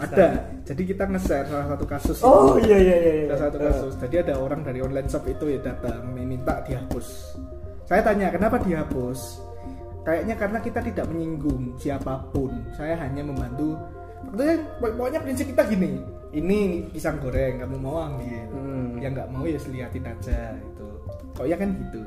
Ada. 0.05 0.27
Jadi 0.69 0.83
kita 0.85 1.09
nge-share 1.09 1.49
salah 1.49 1.67
satu 1.73 1.85
kasus. 1.89 2.21
Oh 2.21 2.61
iya 2.61 2.77
iya 2.77 2.97
iya. 3.01 3.13
iya. 3.25 3.27
Salah 3.33 3.41
satu 3.49 3.59
kasus. 3.65 3.93
Jadi 3.97 4.21
ada 4.21 4.37
orang 4.37 4.61
dari 4.61 4.85
online 4.85 5.09
shop 5.09 5.25
itu 5.25 5.49
ya 5.49 5.65
datang 5.65 6.13
meminta 6.13 6.61
dihapus. 6.69 7.41
Saya 7.89 8.05
tanya 8.05 8.29
kenapa 8.29 8.61
dihapus? 8.61 9.41
Kayaknya 10.05 10.35
karena 10.37 10.59
kita 10.61 10.81
tidak 10.85 11.07
menyinggung 11.09 11.73
siapa 11.81 12.29
pun. 12.29 12.53
Saya 12.77 12.93
hanya 13.01 13.25
membantu. 13.25 13.81
Pokoknya, 14.29 14.57
pokoknya 14.77 15.21
prinsip 15.25 15.47
kita 15.57 15.73
gini. 15.73 16.05
Ini 16.37 16.89
pisang 16.93 17.17
goreng, 17.17 17.65
kamu 17.65 17.77
mau 17.81 18.13
ambil. 18.13 18.45
Hmm. 18.53 19.01
Yang 19.01 19.13
nggak 19.21 19.29
mau 19.33 19.45
ya 19.49 19.61
liatin 19.73 20.05
aja 20.05 20.53
itu. 20.61 20.87
Kok 21.33 21.47
ya 21.49 21.57
kan 21.57 21.71
gitu. 21.81 22.01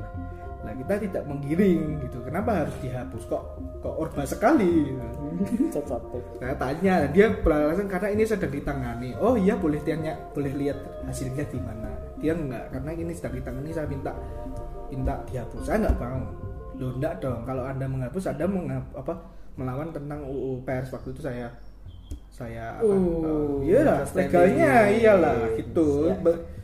Nah 0.66 0.74
kita 0.74 0.98
tidak 0.98 1.22
menggiring 1.30 2.02
gitu. 2.02 2.18
Kenapa 2.26 2.66
harus 2.66 2.74
dihapus? 2.82 3.22
Kok 3.30 3.42
kok 3.78 3.94
orba 3.94 4.26
sekali? 4.26 4.90
Saya 6.42 6.54
tanya, 6.58 7.06
dia 7.14 7.30
beralasan 7.30 7.86
karena 7.86 8.08
ini 8.10 8.26
sedang 8.26 8.50
ditangani. 8.50 9.14
Oh 9.22 9.38
iya 9.38 9.54
boleh 9.54 9.78
tanya, 9.86 10.18
boleh 10.34 10.50
lihat 10.58 10.78
hasilnya 11.06 11.46
gimana. 11.46 11.86
Dia 12.18 12.34
enggak, 12.34 12.74
karena 12.74 12.90
ini 12.98 13.12
sedang 13.14 13.38
ditangani. 13.38 13.70
Saya 13.70 13.86
minta 13.86 14.10
minta 14.90 15.14
dihapus. 15.30 15.62
Saya 15.62 15.86
enggak 15.86 16.02
mau. 16.02 16.26
Loh 16.82 16.90
enggak 16.98 17.14
dong. 17.22 17.46
Kalau 17.46 17.62
anda 17.62 17.86
menghapus, 17.86 18.24
anda 18.26 18.44
mengap, 18.50 18.84
apa 18.98 19.14
melawan 19.54 19.94
tentang 19.94 20.26
UU 20.26 20.66
pers 20.66 20.90
waktu 20.90 21.14
itu 21.14 21.22
saya 21.22 21.48
saya 22.28 22.76
apa? 22.82 22.90
Oh, 22.90 23.64
iya 23.64 23.80
lah, 23.86 23.98
legalnya 24.12 24.90
iyalah 24.90 25.38
gitu. 25.54 26.10
Be- 26.20 26.58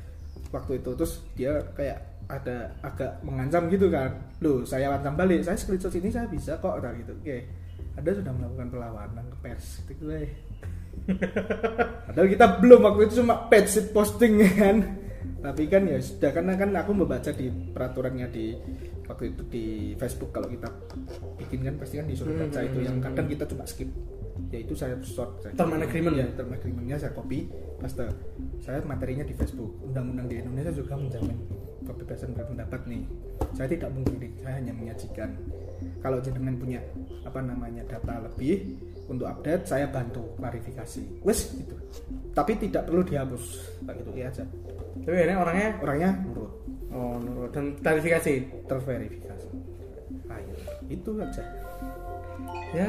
Waktu 0.52 0.84
itu 0.84 0.90
terus 0.92 1.24
dia 1.32 1.64
kayak 1.72 2.11
ada 2.32 2.72
agak 2.80 3.20
mengancam 3.20 3.68
gitu 3.68 3.92
kan. 3.92 4.16
Loh, 4.40 4.64
saya 4.64 4.88
ancam 4.96 5.12
balik. 5.12 5.44
Saya 5.44 5.60
screenshot 5.60 5.92
ini 5.92 6.08
saya 6.08 6.24
bisa 6.26 6.56
kok 6.56 6.80
nah, 6.80 6.92
gitu. 6.96 7.12
Oke. 7.20 7.44
Anda 7.92 8.10
sudah 8.16 8.32
melakukan 8.32 8.68
perlawanan 8.72 9.24
ke 9.28 9.36
pers 9.44 9.84
gitu 9.84 10.08
gue. 10.08 10.24
Padahal 12.08 12.28
kita 12.32 12.46
belum 12.64 12.80
waktu 12.88 13.00
itu 13.04 13.14
cuma 13.20 13.52
page 13.52 13.92
posting 13.92 14.40
kan. 14.56 14.76
Tapi 15.42 15.68
kan 15.68 15.84
ya 15.84 15.98
sudah 16.00 16.30
karena 16.32 16.56
kan 16.56 16.70
aku 16.72 16.90
membaca 16.96 17.30
di 17.34 17.50
peraturannya 17.50 18.26
di 18.32 18.56
waktu 19.04 19.34
itu 19.34 19.42
di 19.50 19.64
Facebook 19.98 20.30
kalau 20.32 20.48
kita 20.48 20.70
bikin 21.36 21.66
kan 21.66 21.74
pasti 21.76 22.00
kan 22.00 22.06
disuruh 22.06 22.32
baca 22.38 22.58
Hmm. 22.62 22.68
itu 22.70 22.78
yang 22.86 22.96
kadang 23.02 23.26
kita 23.28 23.44
cuma 23.50 23.66
skip 23.66 23.90
yaitu 24.52 24.72
saya 24.76 24.96
short 25.04 25.40
saja. 25.44 25.56
Term 25.56 25.76
and 25.76 25.84
agreement. 25.84 26.16
ya 26.16 26.26
term 26.36 26.52
agreementnya 26.52 26.96
saya 27.00 27.12
copy. 27.12 27.48
Paste 27.80 28.04
saya 28.62 28.78
materinya 28.84 29.24
di 29.26 29.34
Facebook. 29.36 29.70
Undang-undang 29.84 30.26
di 30.28 30.36
Indonesia 30.40 30.72
juga 30.72 30.94
menjamin 30.96 31.38
kebebasan 31.82 32.32
berpendapat 32.32 32.80
nih. 32.88 33.02
Saya 33.52 33.68
tidak 33.68 33.90
mengkritik 33.92 34.32
saya 34.40 34.54
hanya 34.62 34.72
menyajikan. 34.72 35.30
Kalau 35.98 36.18
jenengan 36.22 36.54
punya 36.56 36.80
apa 37.26 37.40
namanya 37.42 37.82
data 37.86 38.22
lebih 38.22 38.78
untuk 39.10 39.26
update 39.26 39.66
saya 39.66 39.86
bantu 39.90 40.22
klarifikasi. 40.38 41.02
Wes 41.26 41.52
gitu. 41.52 41.76
Tapi 42.32 42.56
tidak 42.56 42.88
perlu 42.88 43.02
dihapus. 43.04 43.44
Tak 43.84 43.94
gitu 44.00 44.10
ya 44.14 44.30
aja. 44.30 44.44
Tapi 45.02 45.16
ini 45.16 45.34
orangnya? 45.34 45.68
Orangnya 45.82 46.10
nurut. 46.22 46.52
Oh 46.94 47.18
nurut. 47.18 47.50
Dan 47.50 47.76
klarifikasi. 47.82 48.64
terverifikasi. 48.70 49.48
Ayo 50.32 50.54
itu 50.92 51.10
aja 51.20 51.42
Ya 52.72 52.88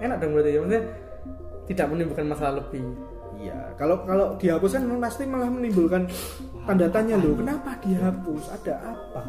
enak 0.00 0.16
dong 0.18 0.34
berarti 0.34 0.50
ya 0.56 0.60
maksudnya 0.60 0.82
tidak 1.70 1.86
menimbulkan 1.94 2.26
masalah 2.26 2.54
lebih. 2.58 2.82
Iya, 3.40 3.72
kalau 3.80 4.04
kalau 4.04 4.36
dihapus 4.36 4.76
kan 4.76 4.84
pasti 5.00 5.24
malah 5.24 5.48
menimbulkan 5.48 6.04
tanda 6.68 6.92
tanya 6.92 7.16
loh, 7.16 7.32
kenapa 7.38 7.72
dihapus? 7.80 8.52
Ada 8.52 8.74
apa? 8.92 9.22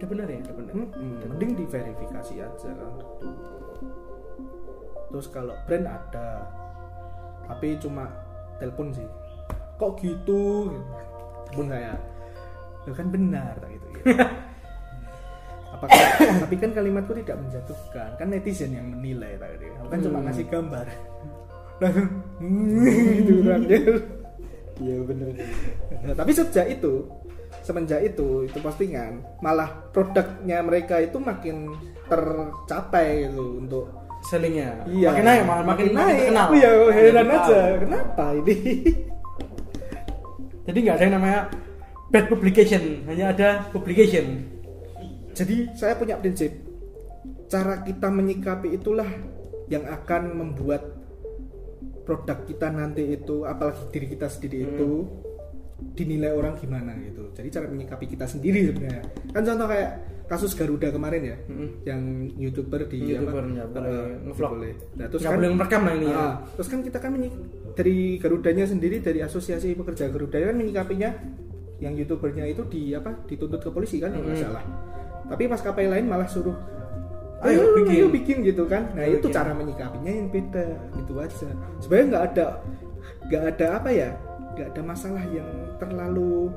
Ada 0.00 0.04
benar 0.08 0.26
ya, 0.26 0.42
ada 0.42 0.52
benar. 0.56 0.74
Hmm, 0.98 1.20
mending 1.30 1.62
diverifikasi 1.62 2.34
aja 2.42 2.70
kan. 2.74 2.92
Terus 5.12 5.26
kalau 5.30 5.54
brand 5.68 5.86
ada, 5.86 6.48
tapi 7.46 7.78
cuma 7.78 8.10
telepon 8.58 8.90
sih. 8.90 9.06
Kok 9.78 9.92
gitu? 10.02 10.72
Telepon 11.52 11.68
saya. 11.70 11.94
Loh 12.82 12.94
kan 12.98 13.06
benar 13.14 13.54
gitu 13.68 13.86
ya. 13.94 14.26
Apakah, 15.82 15.98
tapi 16.46 16.54
kan 16.62 16.70
kalimatku 16.70 17.10
tidak 17.18 17.42
menjatuhkan. 17.42 18.14
Kan 18.14 18.30
netizen 18.30 18.70
yang 18.70 18.86
menilai 18.86 19.34
tadi. 19.34 19.66
Aku 19.82 19.90
kan 19.90 19.98
cuma 19.98 20.18
Hmm. 20.22 20.26
ngasih 20.30 20.46
gambar. 20.46 20.86
Langsung 21.82 22.08
gitu 23.18 23.34
kan 23.42 23.60
Iya 24.78 24.96
bener. 25.02 25.30
Nah, 26.06 26.14
tapi 26.14 26.30
sejak 26.30 26.70
itu 26.70 27.10
semenjak 27.66 28.02
itu 28.02 28.46
itu 28.46 28.58
postingan 28.58 29.22
malah 29.38 29.70
produknya 29.90 30.62
mereka 30.62 30.98
itu 30.98 31.18
makin 31.18 31.70
tercapai 32.06 33.26
gitu 33.26 33.58
untuk 33.58 33.84
Sellingnya? 34.22 34.86
Iya. 34.86 35.10
Makin 35.10 35.24
naik 35.26 35.42
malah 35.42 35.64
makin, 35.66 35.84
makin 35.90 35.94
naik. 35.98 36.18
terkenal. 36.30 36.46
aku 36.46 36.54
ya 36.54 36.70
heran 36.94 37.26
aja. 37.26 37.60
Kenapa 37.82 38.24
ini? 38.38 38.54
Jadi 40.62 40.78
nggak 40.78 40.94
ada 40.94 41.02
yang 41.02 41.14
namanya 41.18 41.40
bad 42.06 42.26
publication, 42.30 43.02
hanya 43.10 43.34
ada 43.34 43.48
publication. 43.74 44.46
Jadi 45.32 45.56
saya 45.72 45.94
punya 45.94 46.16
prinsip 46.16 46.52
cara 47.46 47.80
kita 47.80 48.08
menyikapi 48.08 48.72
itulah 48.72 49.08
yang 49.66 49.84
akan 49.84 50.22
membuat 50.34 50.82
produk 52.02 52.42
kita 52.42 52.68
nanti 52.68 53.12
itu 53.12 53.42
apalagi 53.42 53.88
diri 53.90 54.06
kita 54.08 54.26
sendiri 54.26 54.58
Hmm. 54.58 54.70
itu 54.70 54.88
dinilai 55.94 56.30
orang 56.30 56.54
gimana 56.56 56.94
gitu 56.96 57.30
jadi 57.32 57.48
cara 57.50 57.66
menyikapi 57.66 58.06
kita 58.06 58.24
sendiri 58.24 58.70
sebenarnya 58.70 59.02
kan 59.28 59.42
contoh 59.42 59.66
kayak 59.66 59.90
kasus 60.24 60.54
Garuda 60.54 60.88
kemarin 60.88 61.22
ya 61.24 61.36
Mm-mm. 61.44 61.68
yang 61.84 62.00
youtuber 62.32 62.86
di 62.86 63.02
YouTuber 63.10 63.42
apa, 63.42 63.52
nggak 63.52 63.68
boleh 63.68 63.90
eh, 63.90 64.06
ngevlog. 64.22 64.50
boleh. 64.54 64.74
nah 64.94 65.06
terus 65.06 65.20
Nggak 65.20 65.28
kan 65.28 65.38
boleh 65.38 65.50
merekam 65.52 65.82
lah 65.82 65.92
ini 65.92 66.06
ya. 66.06 66.16
Ah, 66.16 66.32
terus 66.48 66.68
kan 66.68 66.80
kita 66.80 66.98
kan 66.98 67.10
menyi- 67.12 67.36
dari 67.72 67.96
Garudanya 68.16 68.64
sendiri 68.64 68.96
dari 68.98 69.20
asosiasi 69.20 69.74
pekerja 69.74 70.06
Garuda 70.06 70.38
kan 70.38 70.54
menyikapinya 70.54 71.10
yang 71.78 71.92
youtubernya 71.92 72.46
itu 72.46 72.62
di 72.64 72.94
apa 72.94 73.12
dituntut 73.26 73.60
ke 73.60 73.68
polisi 73.68 73.98
kan 73.98 74.10
nggak 74.10 74.22
Mm-mm. 74.24 74.38
salah 74.40 74.64
tapi 75.30 75.46
maskapai 75.48 75.86
lain 75.90 76.06
malah 76.08 76.26
suruh 76.28 76.54
Ayo, 77.42 77.58
ayo 77.58 77.74
bikin." 77.74 77.86
bikin, 77.86 78.10
bikin 78.14 78.36
gitu 78.54 78.62
kan 78.70 78.86
nah 78.94 79.02
Ayo 79.02 79.18
itu 79.18 79.26
bikin. 79.28 79.36
cara 79.36 79.50
menyikapinya 79.54 80.12
yang 80.14 80.28
beda 80.30 80.66
gitu 80.98 81.12
aja 81.18 81.46
sebenarnya 81.82 82.06
nggak 82.10 82.24
ada 82.32 82.46
nggak 83.26 83.44
ada 83.54 83.66
apa 83.82 83.90
ya 83.90 84.10
nggak 84.54 84.68
ada 84.76 84.82
masalah 84.84 85.24
yang 85.32 85.48
terlalu 85.80 86.50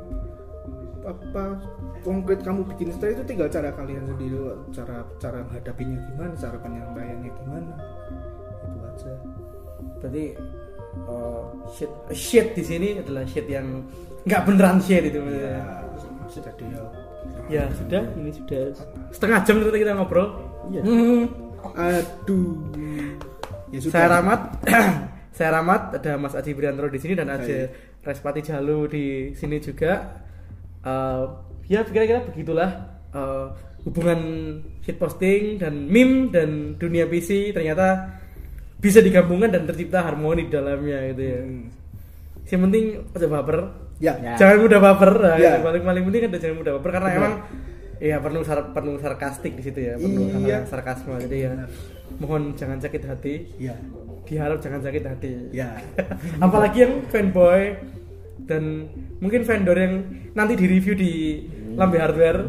apa 1.05 1.61
konkret 2.01 2.41
kamu 2.41 2.65
bikin 2.73 2.89
setelah 2.93 3.13
itu 3.17 3.23
tinggal 3.29 3.49
cara 3.49 3.69
kalian 3.73 4.05
sendiri 4.09 4.37
cara 4.73 5.05
cara 5.21 5.37
menghadapinya 5.45 5.97
gimana 6.13 6.33
cara 6.37 6.57
penyampaiannya 6.61 7.29
gimana 7.29 7.73
itu 8.65 8.79
aja 8.81 9.13
Berarti 10.01 10.25
uh, 11.09 11.45
shit 11.73 11.91
shit 12.13 12.47
di 12.57 12.63
sini 12.65 12.87
adalah 13.01 13.25
shit 13.25 13.45
yang 13.49 13.85
nggak 14.25 14.41
beneran 14.49 14.77
shit 14.81 15.01
itu. 15.13 15.17
ya 15.21 15.85
jadi 16.33 17.04
ya 17.51 17.69
sudah, 17.77 18.03
ini 18.17 18.31
sudah 18.33 18.73
setengah 19.13 19.39
jam 19.45 19.55
ternyata 19.61 19.79
kita 19.79 19.93
ngobrol. 19.93 20.27
Iya. 20.73 20.81
Hmm. 20.81 21.23
aduh 21.65 22.61
ya 23.73 23.79
Saya 23.89 24.07
Ramat, 24.17 24.41
saya 25.37 25.49
Ramat, 25.59 25.81
ada 25.97 26.11
Mas 26.21 26.37
Aji 26.37 26.53
Briantoro 26.53 26.89
di 26.89 27.01
sini 27.01 27.17
dan 27.17 27.29
ada 27.33 27.45
Hai. 27.45 27.69
Respati 28.05 28.41
Jalu 28.45 28.79
di 28.85 29.05
sini 29.33 29.57
juga. 29.57 30.21
Eh, 30.85 31.23
ya 31.65 31.81
kira-kira 31.81 32.21
begitulah 32.29 32.69
eh, 33.13 33.47
hubungan 33.85 34.19
shitposting 34.85 35.61
dan 35.61 35.89
meme 35.89 36.29
dan 36.29 36.77
dunia 36.77 37.09
PC 37.09 37.53
ternyata 37.53 38.17
bisa 38.77 39.01
digabungkan 39.01 39.49
dan 39.49 39.65
tercipta 39.65 40.05
harmoni 40.05 40.45
di 40.45 40.51
dalamnya 40.53 40.99
gitu 41.13 41.23
ya. 41.25 41.41
Hmm. 41.41 41.65
Yang 42.45 42.61
penting 42.69 42.85
aja 43.17 43.27
baper, 43.29 43.59
ya 43.97 44.13
Ya. 44.19 44.33
jangan 44.35 44.57
mudah 44.61 44.79
baper. 44.79 45.11
Nah, 45.15 45.35
Ya. 45.35 45.51
yang 45.53 45.63
paling 45.63 45.83
paling 45.83 46.03
penting 46.03 46.23
ada 46.25 46.37
jangan 46.37 46.57
mudah 46.59 46.73
baper 46.77 46.89
karena 46.91 47.09
Benar. 47.09 47.19
emang 47.19 47.33
ya 47.95 48.17
perlu 48.19 48.39
sar- 48.41 48.69
penuh 48.69 48.95
sarkastik 48.99 49.53
di 49.53 49.63
situ 49.63 49.79
ya, 49.81 49.93
penuh 49.95 50.27
Iya. 50.41 50.57
sarkasme. 50.65 51.15
Jadi 51.21 51.37
ya 51.41 51.51
mohon 52.17 52.53
jangan 52.53 52.77
sakit 52.77 53.01
hati 53.03 53.33
ya 53.57 53.75
diharap 54.25 54.57
jangan 54.57 54.81
sakit 54.81 55.03
hati 55.05 55.31
ya 55.51 55.69
apalagi 56.45 56.81
yang 56.81 56.93
fanboy 57.07 57.77
dan 58.41 58.89
mungkin 59.17 59.41
vendor 59.41 59.73
yang 59.73 59.93
nanti 60.31 60.53
di 60.53 60.65
review 60.65 60.93
di 60.93 61.13
lambe 61.73 61.97
hardware. 61.97 62.45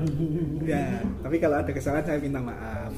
Ya, 0.62 0.98
tapi 1.18 1.36
kalau 1.36 1.56
ada 1.56 1.70
kesalahan 1.70 2.04
saya 2.04 2.18
minta 2.18 2.38
maaf. 2.38 2.90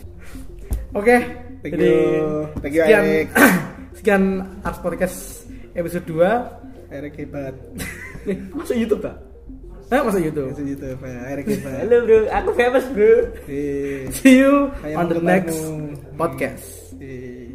Oke, 0.91 1.17
Thank 1.61 1.73
jadi 1.75 1.89
you. 1.89 2.49
Thank 2.59 2.75
you, 2.75 2.83
sekian 2.83 3.03
Erik. 3.03 3.29
sekian 3.99 4.23
Ars 4.63 4.79
Podcast 4.79 5.19
episode 5.73 6.05
2 6.07 6.91
Erik 6.91 7.15
hebat. 7.19 7.55
Masuk 8.53 8.77
YouTube, 8.77 9.01
Pak. 9.01 9.17
Nah, 9.89 10.05
masuk 10.05 10.21
YouTube. 10.21 10.53
Masuk 10.53 10.67
YouTube 10.69 11.01
ya, 11.01 11.19
Erik 11.33 11.47
hebat. 11.49 11.77
Halo, 11.81 11.97
Bro. 12.05 12.19
Aku 12.29 12.51
famous, 12.53 12.85
Bro. 12.93 13.13
Eh, 13.49 14.05
See 14.13 14.37
you 14.39 14.69
Kayak 14.85 14.97
on 14.97 15.07
the 15.09 15.17
next 15.19 15.59
podcast. 16.13 16.67
eh. 17.01 17.48